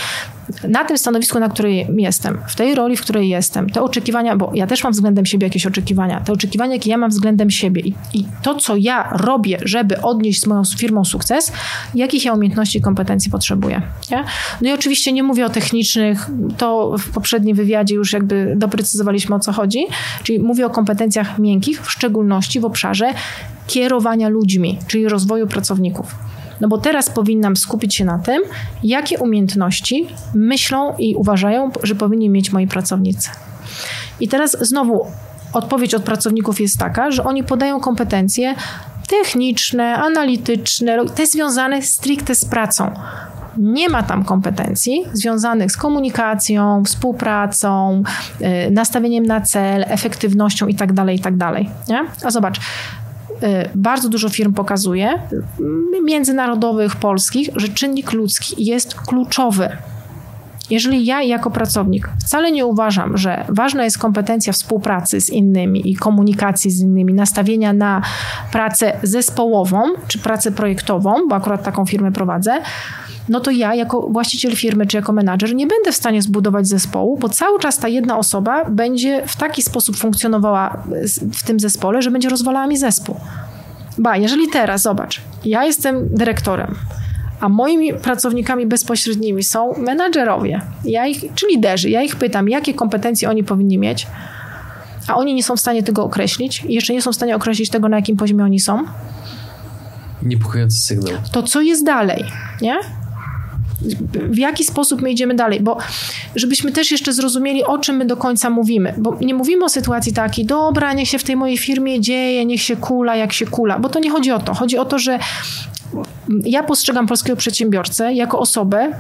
[0.67, 4.51] na tym stanowisku, na którym jestem, w tej roli, w której jestem, te oczekiwania, bo
[4.55, 7.93] ja też mam względem siebie jakieś oczekiwania, te oczekiwania, jakie ja mam względem siebie i,
[8.13, 11.51] i to, co ja robię, żeby odnieść z moją firmą sukces,
[11.95, 13.81] jakich ja umiejętności i kompetencji potrzebuję.
[14.11, 14.23] Nie?
[14.61, 19.39] No i oczywiście nie mówię o technicznych, to w poprzednim wywiadzie już jakby doprecyzowaliśmy o
[19.39, 19.85] co chodzi,
[20.23, 23.13] czyli mówię o kompetencjach miękkich, w szczególności w obszarze
[23.67, 26.15] kierowania ludźmi, czyli rozwoju pracowników.
[26.63, 28.41] No bo teraz powinnam skupić się na tym,
[28.83, 33.29] jakie umiejętności myślą i uważają, że powinni mieć moi pracownicy.
[34.19, 35.05] I teraz znowu
[35.53, 38.55] odpowiedź od pracowników jest taka, że oni podają kompetencje
[39.09, 42.91] techniczne, analityczne, te związane stricte z pracą.
[43.57, 48.03] Nie ma tam kompetencji związanych z komunikacją, współpracą,
[48.41, 50.93] y, nastawieniem na cel, efektywnością itd.
[50.95, 51.37] Tak itd.
[51.39, 52.05] Tak nie?
[52.25, 52.59] A zobacz,
[53.75, 55.19] bardzo dużo firm pokazuje,
[56.05, 59.69] międzynarodowych, polskich, że czynnik ludzki jest kluczowy.
[60.69, 65.95] Jeżeli ja jako pracownik wcale nie uważam, że ważna jest kompetencja współpracy z innymi i
[65.95, 68.01] komunikacji z innymi, nastawienia na
[68.51, 72.61] pracę zespołową czy pracę projektową, bo akurat taką firmę prowadzę,
[73.29, 77.17] no to ja jako właściciel firmy czy jako menadżer nie będę w stanie zbudować zespołu,
[77.17, 80.83] bo cały czas ta jedna osoba będzie w taki sposób funkcjonowała
[81.33, 83.15] w tym zespole, że będzie rozwalała mi zespół.
[83.97, 86.75] Ba, jeżeli teraz, zobacz, ja jestem dyrektorem,
[87.39, 91.89] a moimi pracownikami bezpośrednimi są menadżerowie, ja ich, czy liderzy.
[91.89, 94.07] Ja ich pytam, jakie kompetencje oni powinni mieć,
[95.07, 97.69] a oni nie są w stanie tego określić i jeszcze nie są w stanie określić
[97.69, 98.83] tego, na jakim poziomie oni są.
[100.21, 101.13] Niepokojący sygnał.
[101.31, 102.23] To co jest dalej,
[102.61, 102.75] nie?
[104.13, 105.77] W jaki sposób my idziemy dalej, bo
[106.35, 110.13] żebyśmy też jeszcze zrozumieli, o czym my do końca mówimy, bo nie mówimy o sytuacji
[110.13, 113.79] takiej, dobra, niech się w tej mojej firmie dzieje, niech się kula, jak się kula,
[113.79, 114.53] bo to nie chodzi o to.
[114.53, 115.19] Chodzi o to, że
[116.45, 118.91] ja postrzegam polskiego przedsiębiorcę jako osobę,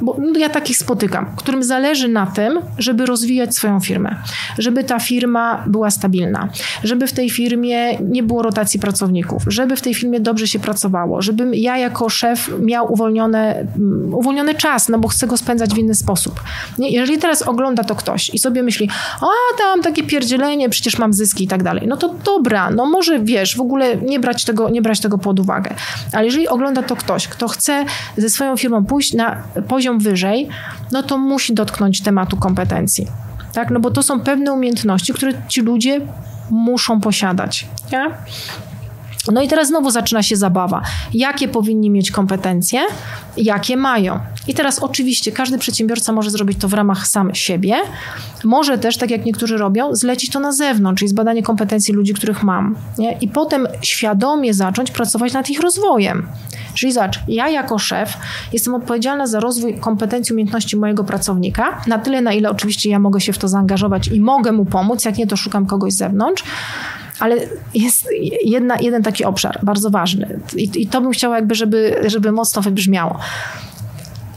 [0.00, 4.16] bo no, ja takich spotykam, którym zależy na tym, żeby rozwijać swoją firmę,
[4.58, 6.48] żeby ta firma była stabilna,
[6.84, 11.22] żeby w tej firmie nie było rotacji pracowników, żeby w tej firmie dobrze się pracowało,
[11.22, 15.78] żebym ja jako szef miał uwolnione, mm, uwolniony czas, no bo chcę go spędzać w
[15.78, 16.40] inny sposób.
[16.78, 16.90] Nie?
[16.90, 18.88] Jeżeli teraz ogląda to ktoś i sobie myśli,
[19.20, 23.18] a tam takie pierdzielenie, przecież mam zyski i tak dalej, no to dobra, no może
[23.18, 25.74] wiesz, w ogóle nie brać tego, nie brać tego pod uwagę.
[26.12, 27.84] Ale jeżeli ogląda to ktoś, kto chce
[28.16, 29.36] ze swoją firmą pójść na
[29.68, 30.48] poziom wyżej,
[30.92, 33.06] no to musi dotknąć tematu kompetencji.
[33.52, 33.70] Tak?
[33.70, 36.00] No bo to są pewne umiejętności, które ci ludzie
[36.50, 37.66] muszą posiadać.
[37.92, 38.10] Nie?
[39.32, 40.82] No i teraz znowu zaczyna się zabawa.
[41.14, 42.80] Jakie powinni mieć kompetencje,
[43.36, 44.20] jakie mają.
[44.48, 47.74] I teraz oczywiście każdy przedsiębiorca może zrobić to w ramach sam siebie.
[48.44, 52.42] Może też, tak jak niektórzy robią, zlecić to na zewnątrz, czyli zbadanie kompetencji ludzi, których
[52.42, 52.76] mam.
[52.98, 53.18] Nie?
[53.20, 56.26] I potem świadomie zacząć pracować nad ich rozwojem.
[56.74, 58.16] Czyli zobacz, ja jako szef
[58.52, 63.20] jestem odpowiedzialna za rozwój kompetencji, umiejętności mojego pracownika, na tyle, na ile oczywiście ja mogę
[63.20, 66.44] się w to zaangażować i mogę mu pomóc, jak nie, to szukam kogoś z zewnątrz.
[67.20, 67.36] Ale
[67.74, 68.08] jest
[68.44, 70.40] jedna, jeden taki obszar, bardzo ważny.
[70.56, 73.18] I, I, to bym chciała jakby, żeby, żeby mocno wybrzmiało.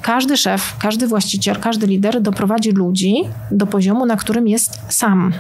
[0.01, 3.15] Każdy szef, każdy właściciel, każdy lider doprowadzi ludzi
[3.51, 5.33] do poziomu, na którym jest sam.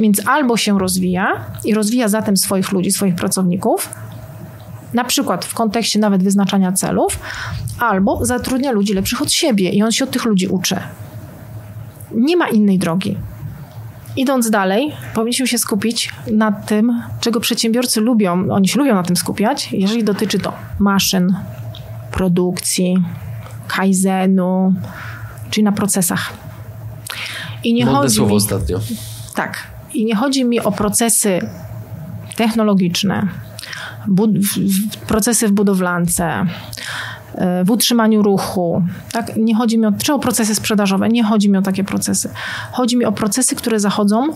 [0.00, 3.90] Więc albo się rozwija i rozwija zatem swoich ludzi, swoich pracowników,
[4.94, 7.18] na przykład w kontekście nawet wyznaczania celów,
[7.80, 10.76] albo zatrudnia ludzi lepszych od siebie i on się od tych ludzi uczy.
[12.14, 13.16] Nie ma innej drogi.
[14.16, 18.50] Idąc dalej, powinniśmy się skupić na tym, czego przedsiębiorcy lubią.
[18.50, 21.34] Oni się lubią na tym skupiać, jeżeli dotyczy to maszyn,
[22.12, 22.96] produkcji,
[23.68, 24.74] kaizenu,
[25.50, 26.32] czyli na procesach.
[27.64, 28.80] I nie Modne chodzi słowo mi, ostatnio.
[29.34, 29.66] Tak.
[29.94, 31.48] I nie chodzi mi o procesy
[32.36, 33.28] technologiczne,
[34.08, 36.46] bud- w, procesy w budowlance,
[37.64, 38.82] w utrzymaniu ruchu.
[39.12, 39.36] Tak?
[39.36, 42.30] Nie chodzi mi o, czy o procesy sprzedażowe, nie chodzi mi o takie procesy.
[42.72, 44.28] Chodzi mi o procesy, które zachodzą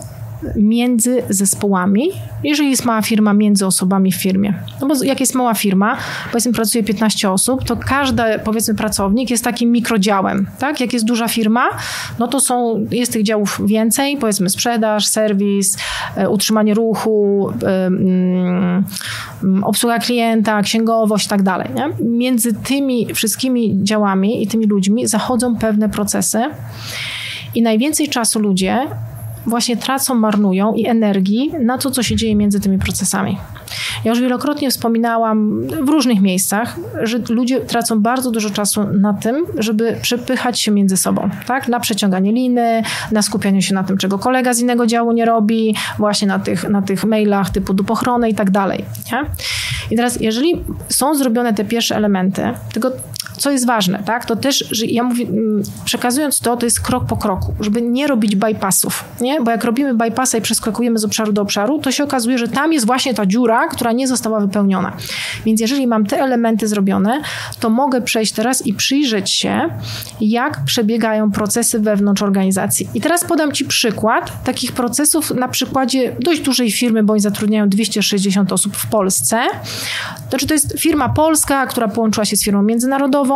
[0.55, 2.09] między zespołami,
[2.43, 4.53] jeżeli jest mała firma, między osobami w firmie.
[4.81, 5.97] No bo jak jest mała firma,
[6.31, 10.79] powiedzmy pracuje 15 osób, to każdy powiedzmy pracownik jest takim mikrodziałem, tak?
[10.79, 11.69] Jak jest duża firma,
[12.19, 15.77] no to są, jest tych działów więcej, powiedzmy sprzedaż, serwis,
[16.15, 17.51] e, utrzymanie ruchu,
[19.63, 21.67] obsługa klienta, księgowość i tak dalej.
[21.75, 21.89] Nie?
[22.05, 26.43] Między tymi wszystkimi działami i tymi ludźmi zachodzą pewne procesy
[27.55, 28.87] i najwięcej czasu ludzie
[29.45, 33.37] właśnie tracą, marnują i energii na to, co się dzieje między tymi procesami.
[34.05, 39.45] Ja już wielokrotnie wspominałam w różnych miejscach, że ludzie tracą bardzo dużo czasu na tym,
[39.57, 41.67] żeby przepychać się między sobą, tak?
[41.67, 45.75] Na przeciąganie liny, na skupianiu się na tym, czego kolega z innego działu nie robi,
[45.97, 48.85] właśnie na tych, na tych mailach typu dupochrony i tak dalej.
[49.11, 49.25] Nie?
[49.91, 52.41] I teraz, jeżeli są zrobione te pierwsze elementy,
[52.73, 52.91] tylko
[53.41, 54.25] co jest ważne, tak?
[54.25, 58.07] To też, że ja mówię, mm, przekazując to, to jest krok po kroku, żeby nie
[58.07, 59.41] robić bypassów, nie?
[59.41, 62.73] Bo jak robimy bypassa i przeskakujemy z obszaru do obszaru, to się okazuje, że tam
[62.73, 64.93] jest właśnie ta dziura, która nie została wypełniona.
[65.45, 67.21] Więc jeżeli mam te elementy zrobione,
[67.59, 69.69] to mogę przejść teraz i przyjrzeć się,
[70.21, 72.89] jak przebiegają procesy wewnątrz organizacji.
[72.93, 77.69] I teraz podam Ci przykład takich procesów na przykładzie dość dużej firmy, bo oni zatrudniają
[77.69, 79.41] 260 osób w Polsce.
[80.29, 83.30] Znaczy to jest firma polska, która połączyła się z firmą międzynarodową,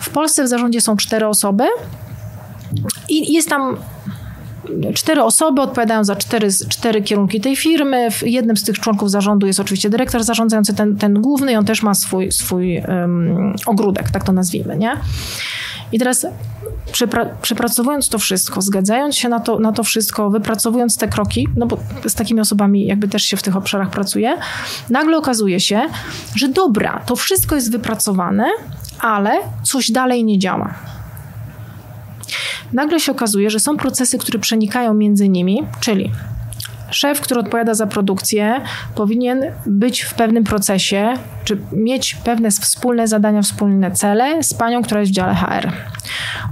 [0.00, 1.64] w Polsce w zarządzie są cztery osoby
[3.08, 3.76] i jest tam
[4.94, 8.08] cztery osoby odpowiadają za cztery, cztery kierunki tej firmy.
[8.22, 11.82] Jednym z tych członków zarządu jest oczywiście dyrektor zarządzający, ten, ten główny, i on też
[11.82, 14.92] ma swój, swój um, ogródek, tak to nazwijmy, nie?
[15.92, 16.26] I teraz
[16.92, 21.66] przepra przepracowując to wszystko, zgadzając się na to, na to wszystko, wypracowując te kroki, no
[21.66, 24.36] bo z takimi osobami jakby też się w tych obszarach pracuje,
[24.90, 25.82] nagle okazuje się,
[26.34, 28.44] że dobra, to wszystko jest wypracowane,
[29.00, 30.74] ale coś dalej nie działa.
[32.72, 36.12] Nagle się okazuje, że są procesy, które przenikają między nimi, czyli
[36.90, 38.60] szef, który odpowiada za produkcję,
[38.94, 45.00] powinien być w pewnym procesie, czy mieć pewne wspólne zadania, wspólne cele z panią, która
[45.00, 45.72] jest w dziale HR.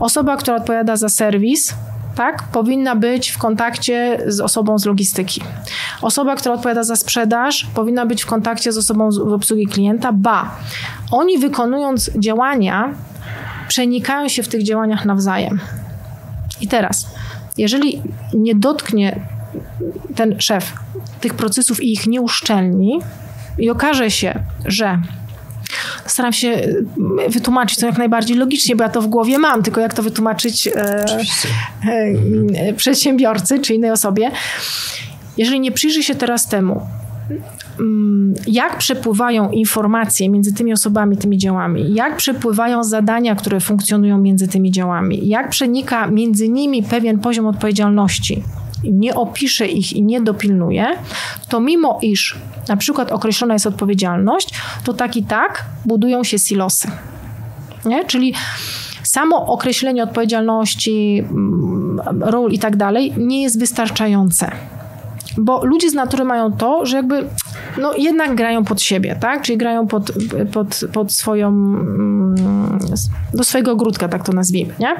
[0.00, 1.74] Osoba, która odpowiada za serwis,
[2.14, 5.40] tak, powinna być w kontakcie z osobą z logistyki.
[6.02, 10.56] Osoba, która odpowiada za sprzedaż, powinna być w kontakcie z osobą z obsługi klienta, ba,
[11.10, 12.94] oni wykonując działania,
[13.68, 15.60] przenikają się w tych działaniach nawzajem.
[16.60, 17.06] I teraz,
[17.58, 18.02] jeżeli
[18.34, 19.20] nie dotknie
[20.14, 20.72] ten szef
[21.20, 23.00] tych procesów i ich nie uszczelni,
[23.58, 24.98] i okaże się, że
[26.06, 29.80] staram się e, wytłumaczyć to jak najbardziej logicznie, bo ja to w głowie mam, tylko
[29.80, 31.04] jak to wytłumaczyć e,
[32.56, 34.30] e, przedsiębiorcy czy innej osobie.
[35.36, 36.80] Jeżeli nie przyjrzy się teraz temu,
[37.80, 44.48] mm, jak przepływają informacje między tymi osobami, tymi działami, jak przepływają zadania, które funkcjonują między
[44.48, 48.42] tymi działami, jak przenika między nimi pewien poziom odpowiedzialności,
[48.92, 50.86] nie opisze ich i nie dopilnuje,
[51.48, 52.36] to mimo iż
[52.68, 54.54] na przykład określona jest odpowiedzialność,
[54.84, 56.88] to tak i tak budują się silosy.
[57.84, 58.04] Nie?
[58.04, 58.34] Czyli
[59.02, 64.50] samo określenie odpowiedzialności, mm, ról i tak dalej nie jest wystarczające
[65.38, 67.24] bo ludzie z natury mają to, że jakby
[67.78, 69.42] no jednak grają pod siebie, tak?
[69.42, 70.12] Czyli grają pod,
[70.52, 72.78] pod, pod swoją, mm,
[73.34, 74.96] do swojego ogródka, tak to nazwijmy, nie?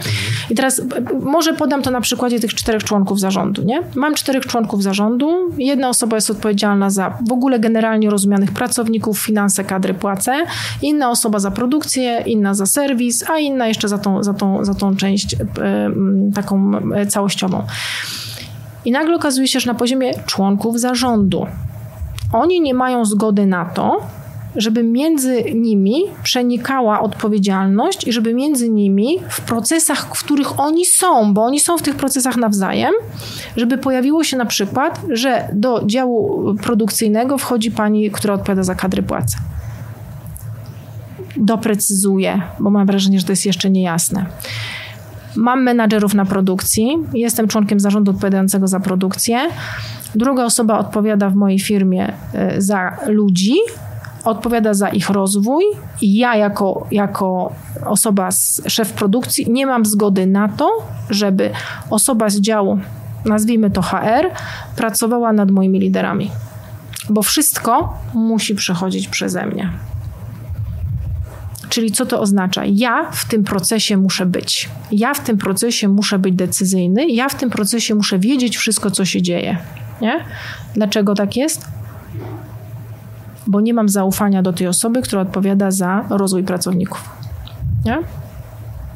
[0.50, 0.82] I teraz
[1.20, 3.82] może podam to na przykładzie tych czterech członków zarządu, nie?
[3.94, 9.64] Mam czterech członków zarządu, jedna osoba jest odpowiedzialna za w ogóle generalnie rozumianych pracowników, finanse,
[9.64, 10.44] kadry, płace,
[10.82, 14.74] inna osoba za produkcję, inna za serwis, a inna jeszcze za tą, za tą, za
[14.74, 15.36] tą część
[16.34, 17.62] taką e, całościową.
[18.84, 21.46] I nagle okazuje się, że na poziomie członków zarządu
[22.32, 24.00] oni nie mają zgody na to,
[24.56, 31.34] żeby między nimi przenikała odpowiedzialność i żeby między nimi w procesach, w których oni są,
[31.34, 32.92] bo oni są w tych procesach nawzajem,
[33.56, 39.02] żeby pojawiło się na przykład, że do działu produkcyjnego wchodzi pani, która odpowiada za kadry
[39.02, 39.36] płacy.
[41.36, 44.26] Doprecyzuję, bo mam wrażenie, że to jest jeszcze niejasne.
[45.36, 49.38] Mam menadżerów na produkcji, jestem członkiem zarządu odpowiadającego za produkcję.
[50.14, 53.54] Druga osoba odpowiada w mojej firmie e, za ludzi,
[54.24, 55.64] odpowiada za ich rozwój
[56.00, 57.52] i ja jako, jako
[57.86, 60.70] osoba, z, szef produkcji nie mam zgody na to,
[61.10, 61.50] żeby
[61.90, 62.78] osoba z działu,
[63.24, 64.30] nazwijmy to HR,
[64.76, 66.30] pracowała nad moimi liderami.
[67.10, 69.70] Bo wszystko musi przechodzić przeze mnie.
[71.74, 72.62] Czyli co to oznacza?
[72.64, 74.68] Ja w tym procesie muszę być.
[74.92, 79.04] Ja w tym procesie muszę być decyzyjny, ja w tym procesie muszę wiedzieć wszystko, co
[79.04, 79.56] się dzieje.
[80.00, 80.24] Nie?
[80.74, 81.66] Dlaczego tak jest?
[83.46, 87.10] Bo nie mam zaufania do tej osoby, która odpowiada za rozwój pracowników.
[87.84, 87.98] Nie?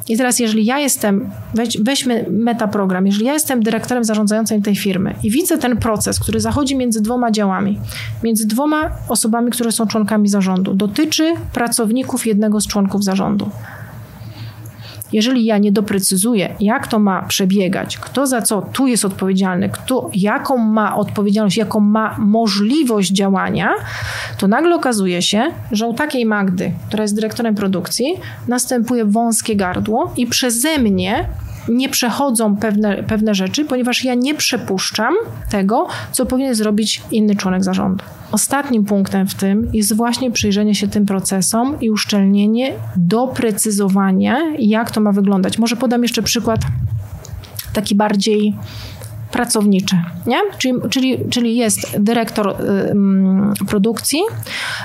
[0.09, 5.15] I teraz, jeżeli ja jestem, weź, weźmy metaprogram, jeżeli ja jestem dyrektorem zarządzającym tej firmy
[5.23, 7.79] i widzę ten proces, który zachodzi między dwoma działami,
[8.23, 13.49] między dwoma osobami, które są członkami zarządu, dotyczy pracowników jednego z członków zarządu.
[15.13, 20.09] Jeżeli ja nie doprecyzuję, jak to ma przebiegać, kto za co tu jest odpowiedzialny, kto
[20.13, 23.69] jaką ma odpowiedzialność, jaką ma możliwość działania,
[24.37, 28.13] to nagle okazuje się, że u takiej Magdy, która jest dyrektorem produkcji,
[28.47, 31.25] następuje wąskie gardło i przeze mnie
[31.69, 35.13] nie przechodzą pewne, pewne rzeczy, ponieważ ja nie przepuszczam
[35.49, 38.03] tego, co powinien zrobić inny członek zarządu.
[38.31, 45.01] Ostatnim punktem w tym jest właśnie przyjrzenie się tym procesom i uszczelnienie, doprecyzowanie, jak to
[45.01, 45.57] ma wyglądać.
[45.57, 46.59] Może podam jeszcze przykład
[47.73, 48.55] taki bardziej
[49.31, 50.37] pracowniczy, nie?
[50.57, 54.19] Czyli, czyli, czyli jest dyrektor y, produkcji,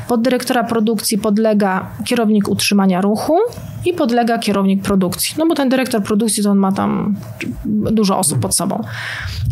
[0.08, 3.38] pod dyrektora produkcji podlega kierownik utrzymania ruchu
[3.84, 5.34] i podlega kierownik produkcji.
[5.38, 7.16] No bo ten dyrektor produkcji to on ma tam
[7.64, 8.84] dużo osób pod sobą.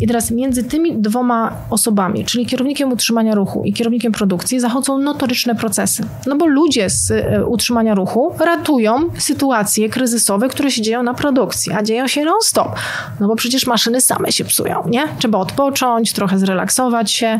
[0.01, 5.55] I teraz między tymi dwoma osobami, czyli kierownikiem utrzymania ruchu i kierownikiem produkcji zachodzą notoryczne
[5.55, 6.03] procesy.
[6.27, 11.73] No bo ludzie z y, utrzymania ruchu ratują sytuacje kryzysowe, które się dzieją na produkcji,
[11.73, 12.75] a dzieją się non-stop.
[13.19, 15.07] No bo przecież maszyny same się psują nie?
[15.19, 17.39] Trzeba odpocząć, trochę zrelaksować się.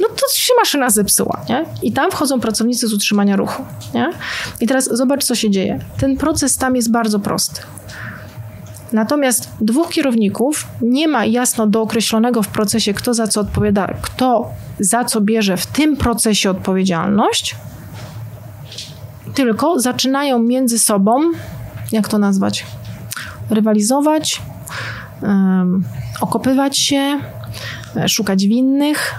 [0.00, 1.64] No to się maszyna zepsuła, nie?
[1.82, 3.62] I tam wchodzą pracownicy z utrzymania ruchu,
[3.94, 4.10] nie?
[4.60, 5.78] I teraz zobacz, co się dzieje.
[5.98, 7.60] Ten proces tam jest bardzo prosty.
[8.92, 15.04] Natomiast dwóch kierowników nie ma jasno dookreślonego w procesie, kto za co odpowiada, kto za
[15.04, 17.56] co bierze w tym procesie odpowiedzialność,
[19.34, 21.20] tylko zaczynają między sobą,
[21.92, 22.66] jak to nazwać,
[23.50, 24.42] rywalizować,
[25.22, 25.84] um,
[26.20, 27.20] okopywać się,
[27.96, 29.14] e, szukać winnych.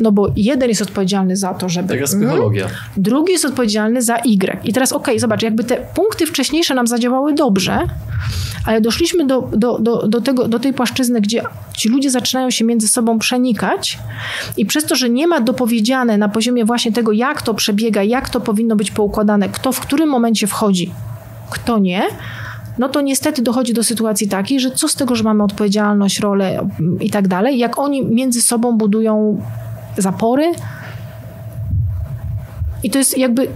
[0.00, 1.88] No bo jeden jest odpowiedzialny za to, żeby.
[1.88, 2.64] Taka psychologia.
[2.64, 4.58] Mm, drugi jest odpowiedzialny za Y.
[4.64, 7.78] I teraz okej, okay, zobacz, jakby te punkty wcześniejsze nam zadziałały dobrze,
[8.66, 11.42] ale doszliśmy do, do, do, do, tego, do tej płaszczyzny, gdzie
[11.76, 13.98] ci ludzie zaczynają się między sobą przenikać
[14.56, 18.28] i przez to, że nie ma dopowiedziane na poziomie właśnie tego, jak to przebiega, jak
[18.28, 20.92] to powinno być poukładane, kto w którym momencie wchodzi,
[21.50, 22.02] kto nie,
[22.78, 26.68] no to niestety dochodzi do sytuacji takiej, że co z tego, że mamy odpowiedzialność, rolę
[27.00, 29.42] i tak dalej, jak oni między sobą budują
[29.96, 30.52] zapory.
[32.82, 33.48] I to jest jakby,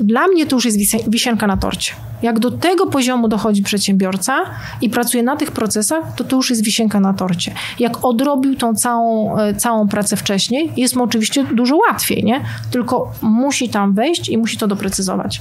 [0.00, 1.92] dla mnie to już jest wisienka na torcie.
[2.22, 4.44] Jak do tego poziomu dochodzi przedsiębiorca
[4.80, 7.54] i pracuje na tych procesach, to to już jest wisienka na torcie.
[7.78, 12.40] Jak odrobił tą całą, e, całą pracę wcześniej, jest mu oczywiście dużo łatwiej, nie?
[12.70, 15.40] Tylko musi tam wejść i musi to doprecyzować.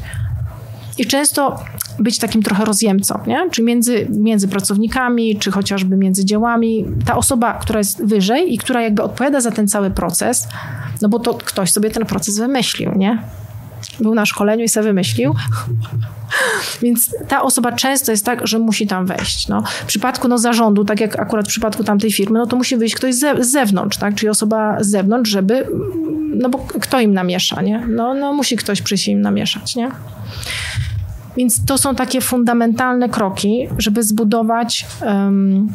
[1.01, 1.59] I często
[1.99, 3.49] być takim trochę rozjemcą, nie?
[3.51, 6.85] czy między, między pracownikami, czy chociażby między dziełami.
[7.05, 10.47] Ta osoba, która jest wyżej i która jakby odpowiada za ten cały proces,
[11.01, 13.23] no bo to ktoś sobie ten proces wymyślił, nie?
[13.99, 15.35] Był na szkoleniu i sobie wymyślił.
[16.81, 19.47] Więc ta osoba często jest tak, że musi tam wejść.
[19.47, 19.63] No.
[19.83, 22.95] W przypadku no, zarządu, tak jak akurat w przypadku tamtej firmy, no to musi wyjść
[22.95, 24.15] ktoś z zewnątrz, tak?
[24.15, 25.67] czyli osoba z zewnątrz, żeby,
[26.35, 27.87] no bo kto im namiesza, nie?
[27.87, 29.91] No, no musi ktoś przyjść im namieszać, nie?
[31.37, 35.69] Więc to są takie fundamentalne kroki, żeby zbudować um,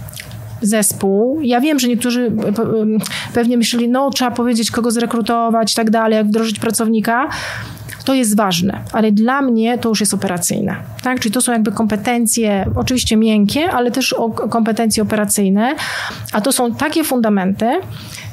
[0.63, 1.41] zespół.
[1.43, 2.33] Ja wiem, że niektórzy
[3.35, 7.29] pewnie myśleli, no trzeba powiedzieć, kogo zrekrutować i tak dalej, jak wdrożyć pracownika.
[8.05, 10.77] To jest ważne, ale dla mnie to już jest operacyjne.
[11.03, 11.21] Tak?
[11.21, 14.15] Czyli to są jakby kompetencje, oczywiście miękkie, ale też
[14.51, 15.75] kompetencje operacyjne,
[16.33, 17.67] a to są takie fundamenty,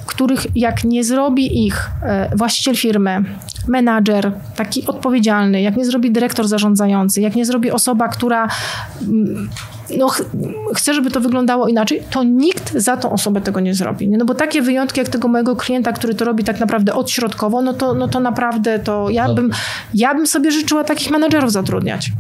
[0.06, 3.24] których jak nie zrobi ich e, właściciel firmy,
[3.68, 8.48] menadżer, taki odpowiedzialny, jak nie zrobi dyrektor zarządzający, jak nie zrobi osoba, która
[9.02, 9.50] mm,
[9.98, 10.22] no, ch
[10.76, 14.10] chce, żeby to wyglądało inaczej, to nikt za tą osobę tego nie zrobi.
[14.10, 17.74] No bo takie wyjątki jak tego mojego klienta, który to robi tak naprawdę odśrodkowo, no
[17.74, 19.52] to, no to naprawdę to ja bym,
[19.94, 22.12] ja bym sobie życzyła takich menadżerów zatrudniać.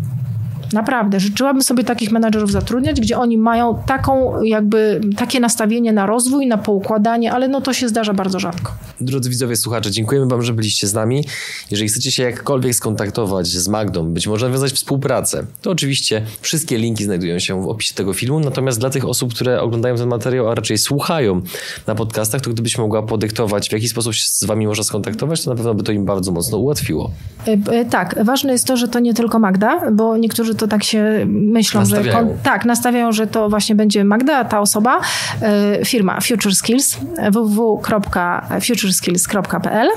[0.74, 6.47] Naprawdę, życzyłabym sobie takich menadżerów zatrudniać, gdzie oni mają taką jakby takie nastawienie na rozwój,
[6.47, 8.71] na poukładanie, ale no to się zdarza bardzo rzadko.
[9.01, 11.26] Drodzy widzowie, słuchacze, dziękujemy wam, że byliście z nami.
[11.71, 17.03] Jeżeli chcecie się jakkolwiek skontaktować z Magdą, być może nawiązać współpracę, to oczywiście wszystkie linki
[17.03, 20.55] znajdują się w opisie tego filmu, natomiast dla tych osób, które oglądają ten materiał, a
[20.55, 21.41] raczej słuchają
[21.88, 25.49] na podcastach, to gdybyś mogła podyktować, w jaki sposób się z wami można skontaktować, to
[25.49, 27.11] na pewno by to im bardzo mocno ułatwiło.
[27.47, 30.68] E, e, tak, ważne jest to, że to nie tylko Magda, bo niektórzy to to
[30.68, 32.28] tak się myślą, nastawiają.
[32.28, 35.01] że tak, nastawiają, że to właśnie będzie Magda, ta osoba,
[35.41, 36.97] e, firma Future Skills,
[37.32, 39.88] www.futureskills.pl.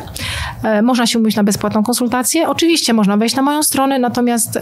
[0.62, 2.48] E, można się umówić na bezpłatną konsultację.
[2.48, 4.60] Oczywiście można wejść na moją stronę, natomiast e,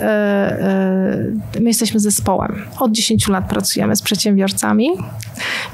[1.61, 2.63] my jesteśmy zespołem.
[2.79, 4.91] Od 10 lat pracujemy z przedsiębiorcami,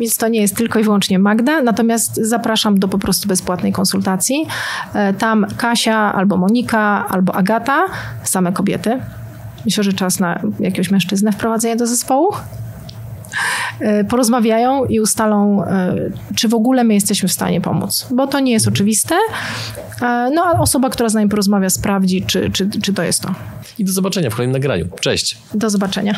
[0.01, 4.47] więc to nie jest tylko i wyłącznie Magda, natomiast zapraszam do po prostu bezpłatnej konsultacji.
[5.19, 7.85] Tam Kasia albo Monika albo Agata,
[8.25, 9.01] same kobiety,
[9.65, 12.33] Myślę, że czas na jakiegoś mężczyznę wprowadzenia do zespołu.
[13.81, 15.97] E, porozmawiają i ustalą, e,
[16.35, 19.15] czy w ogóle my jesteśmy w stanie pomóc, bo to nie jest oczywiste.
[20.03, 23.35] E, no a osoba, która z nami porozmawia, sprawdzi, czy, czy, czy to jest to.
[23.79, 24.89] I do zobaczenia w kolejnym nagraniu.
[25.01, 25.39] Cześć.
[25.55, 26.15] Do zobaczenia.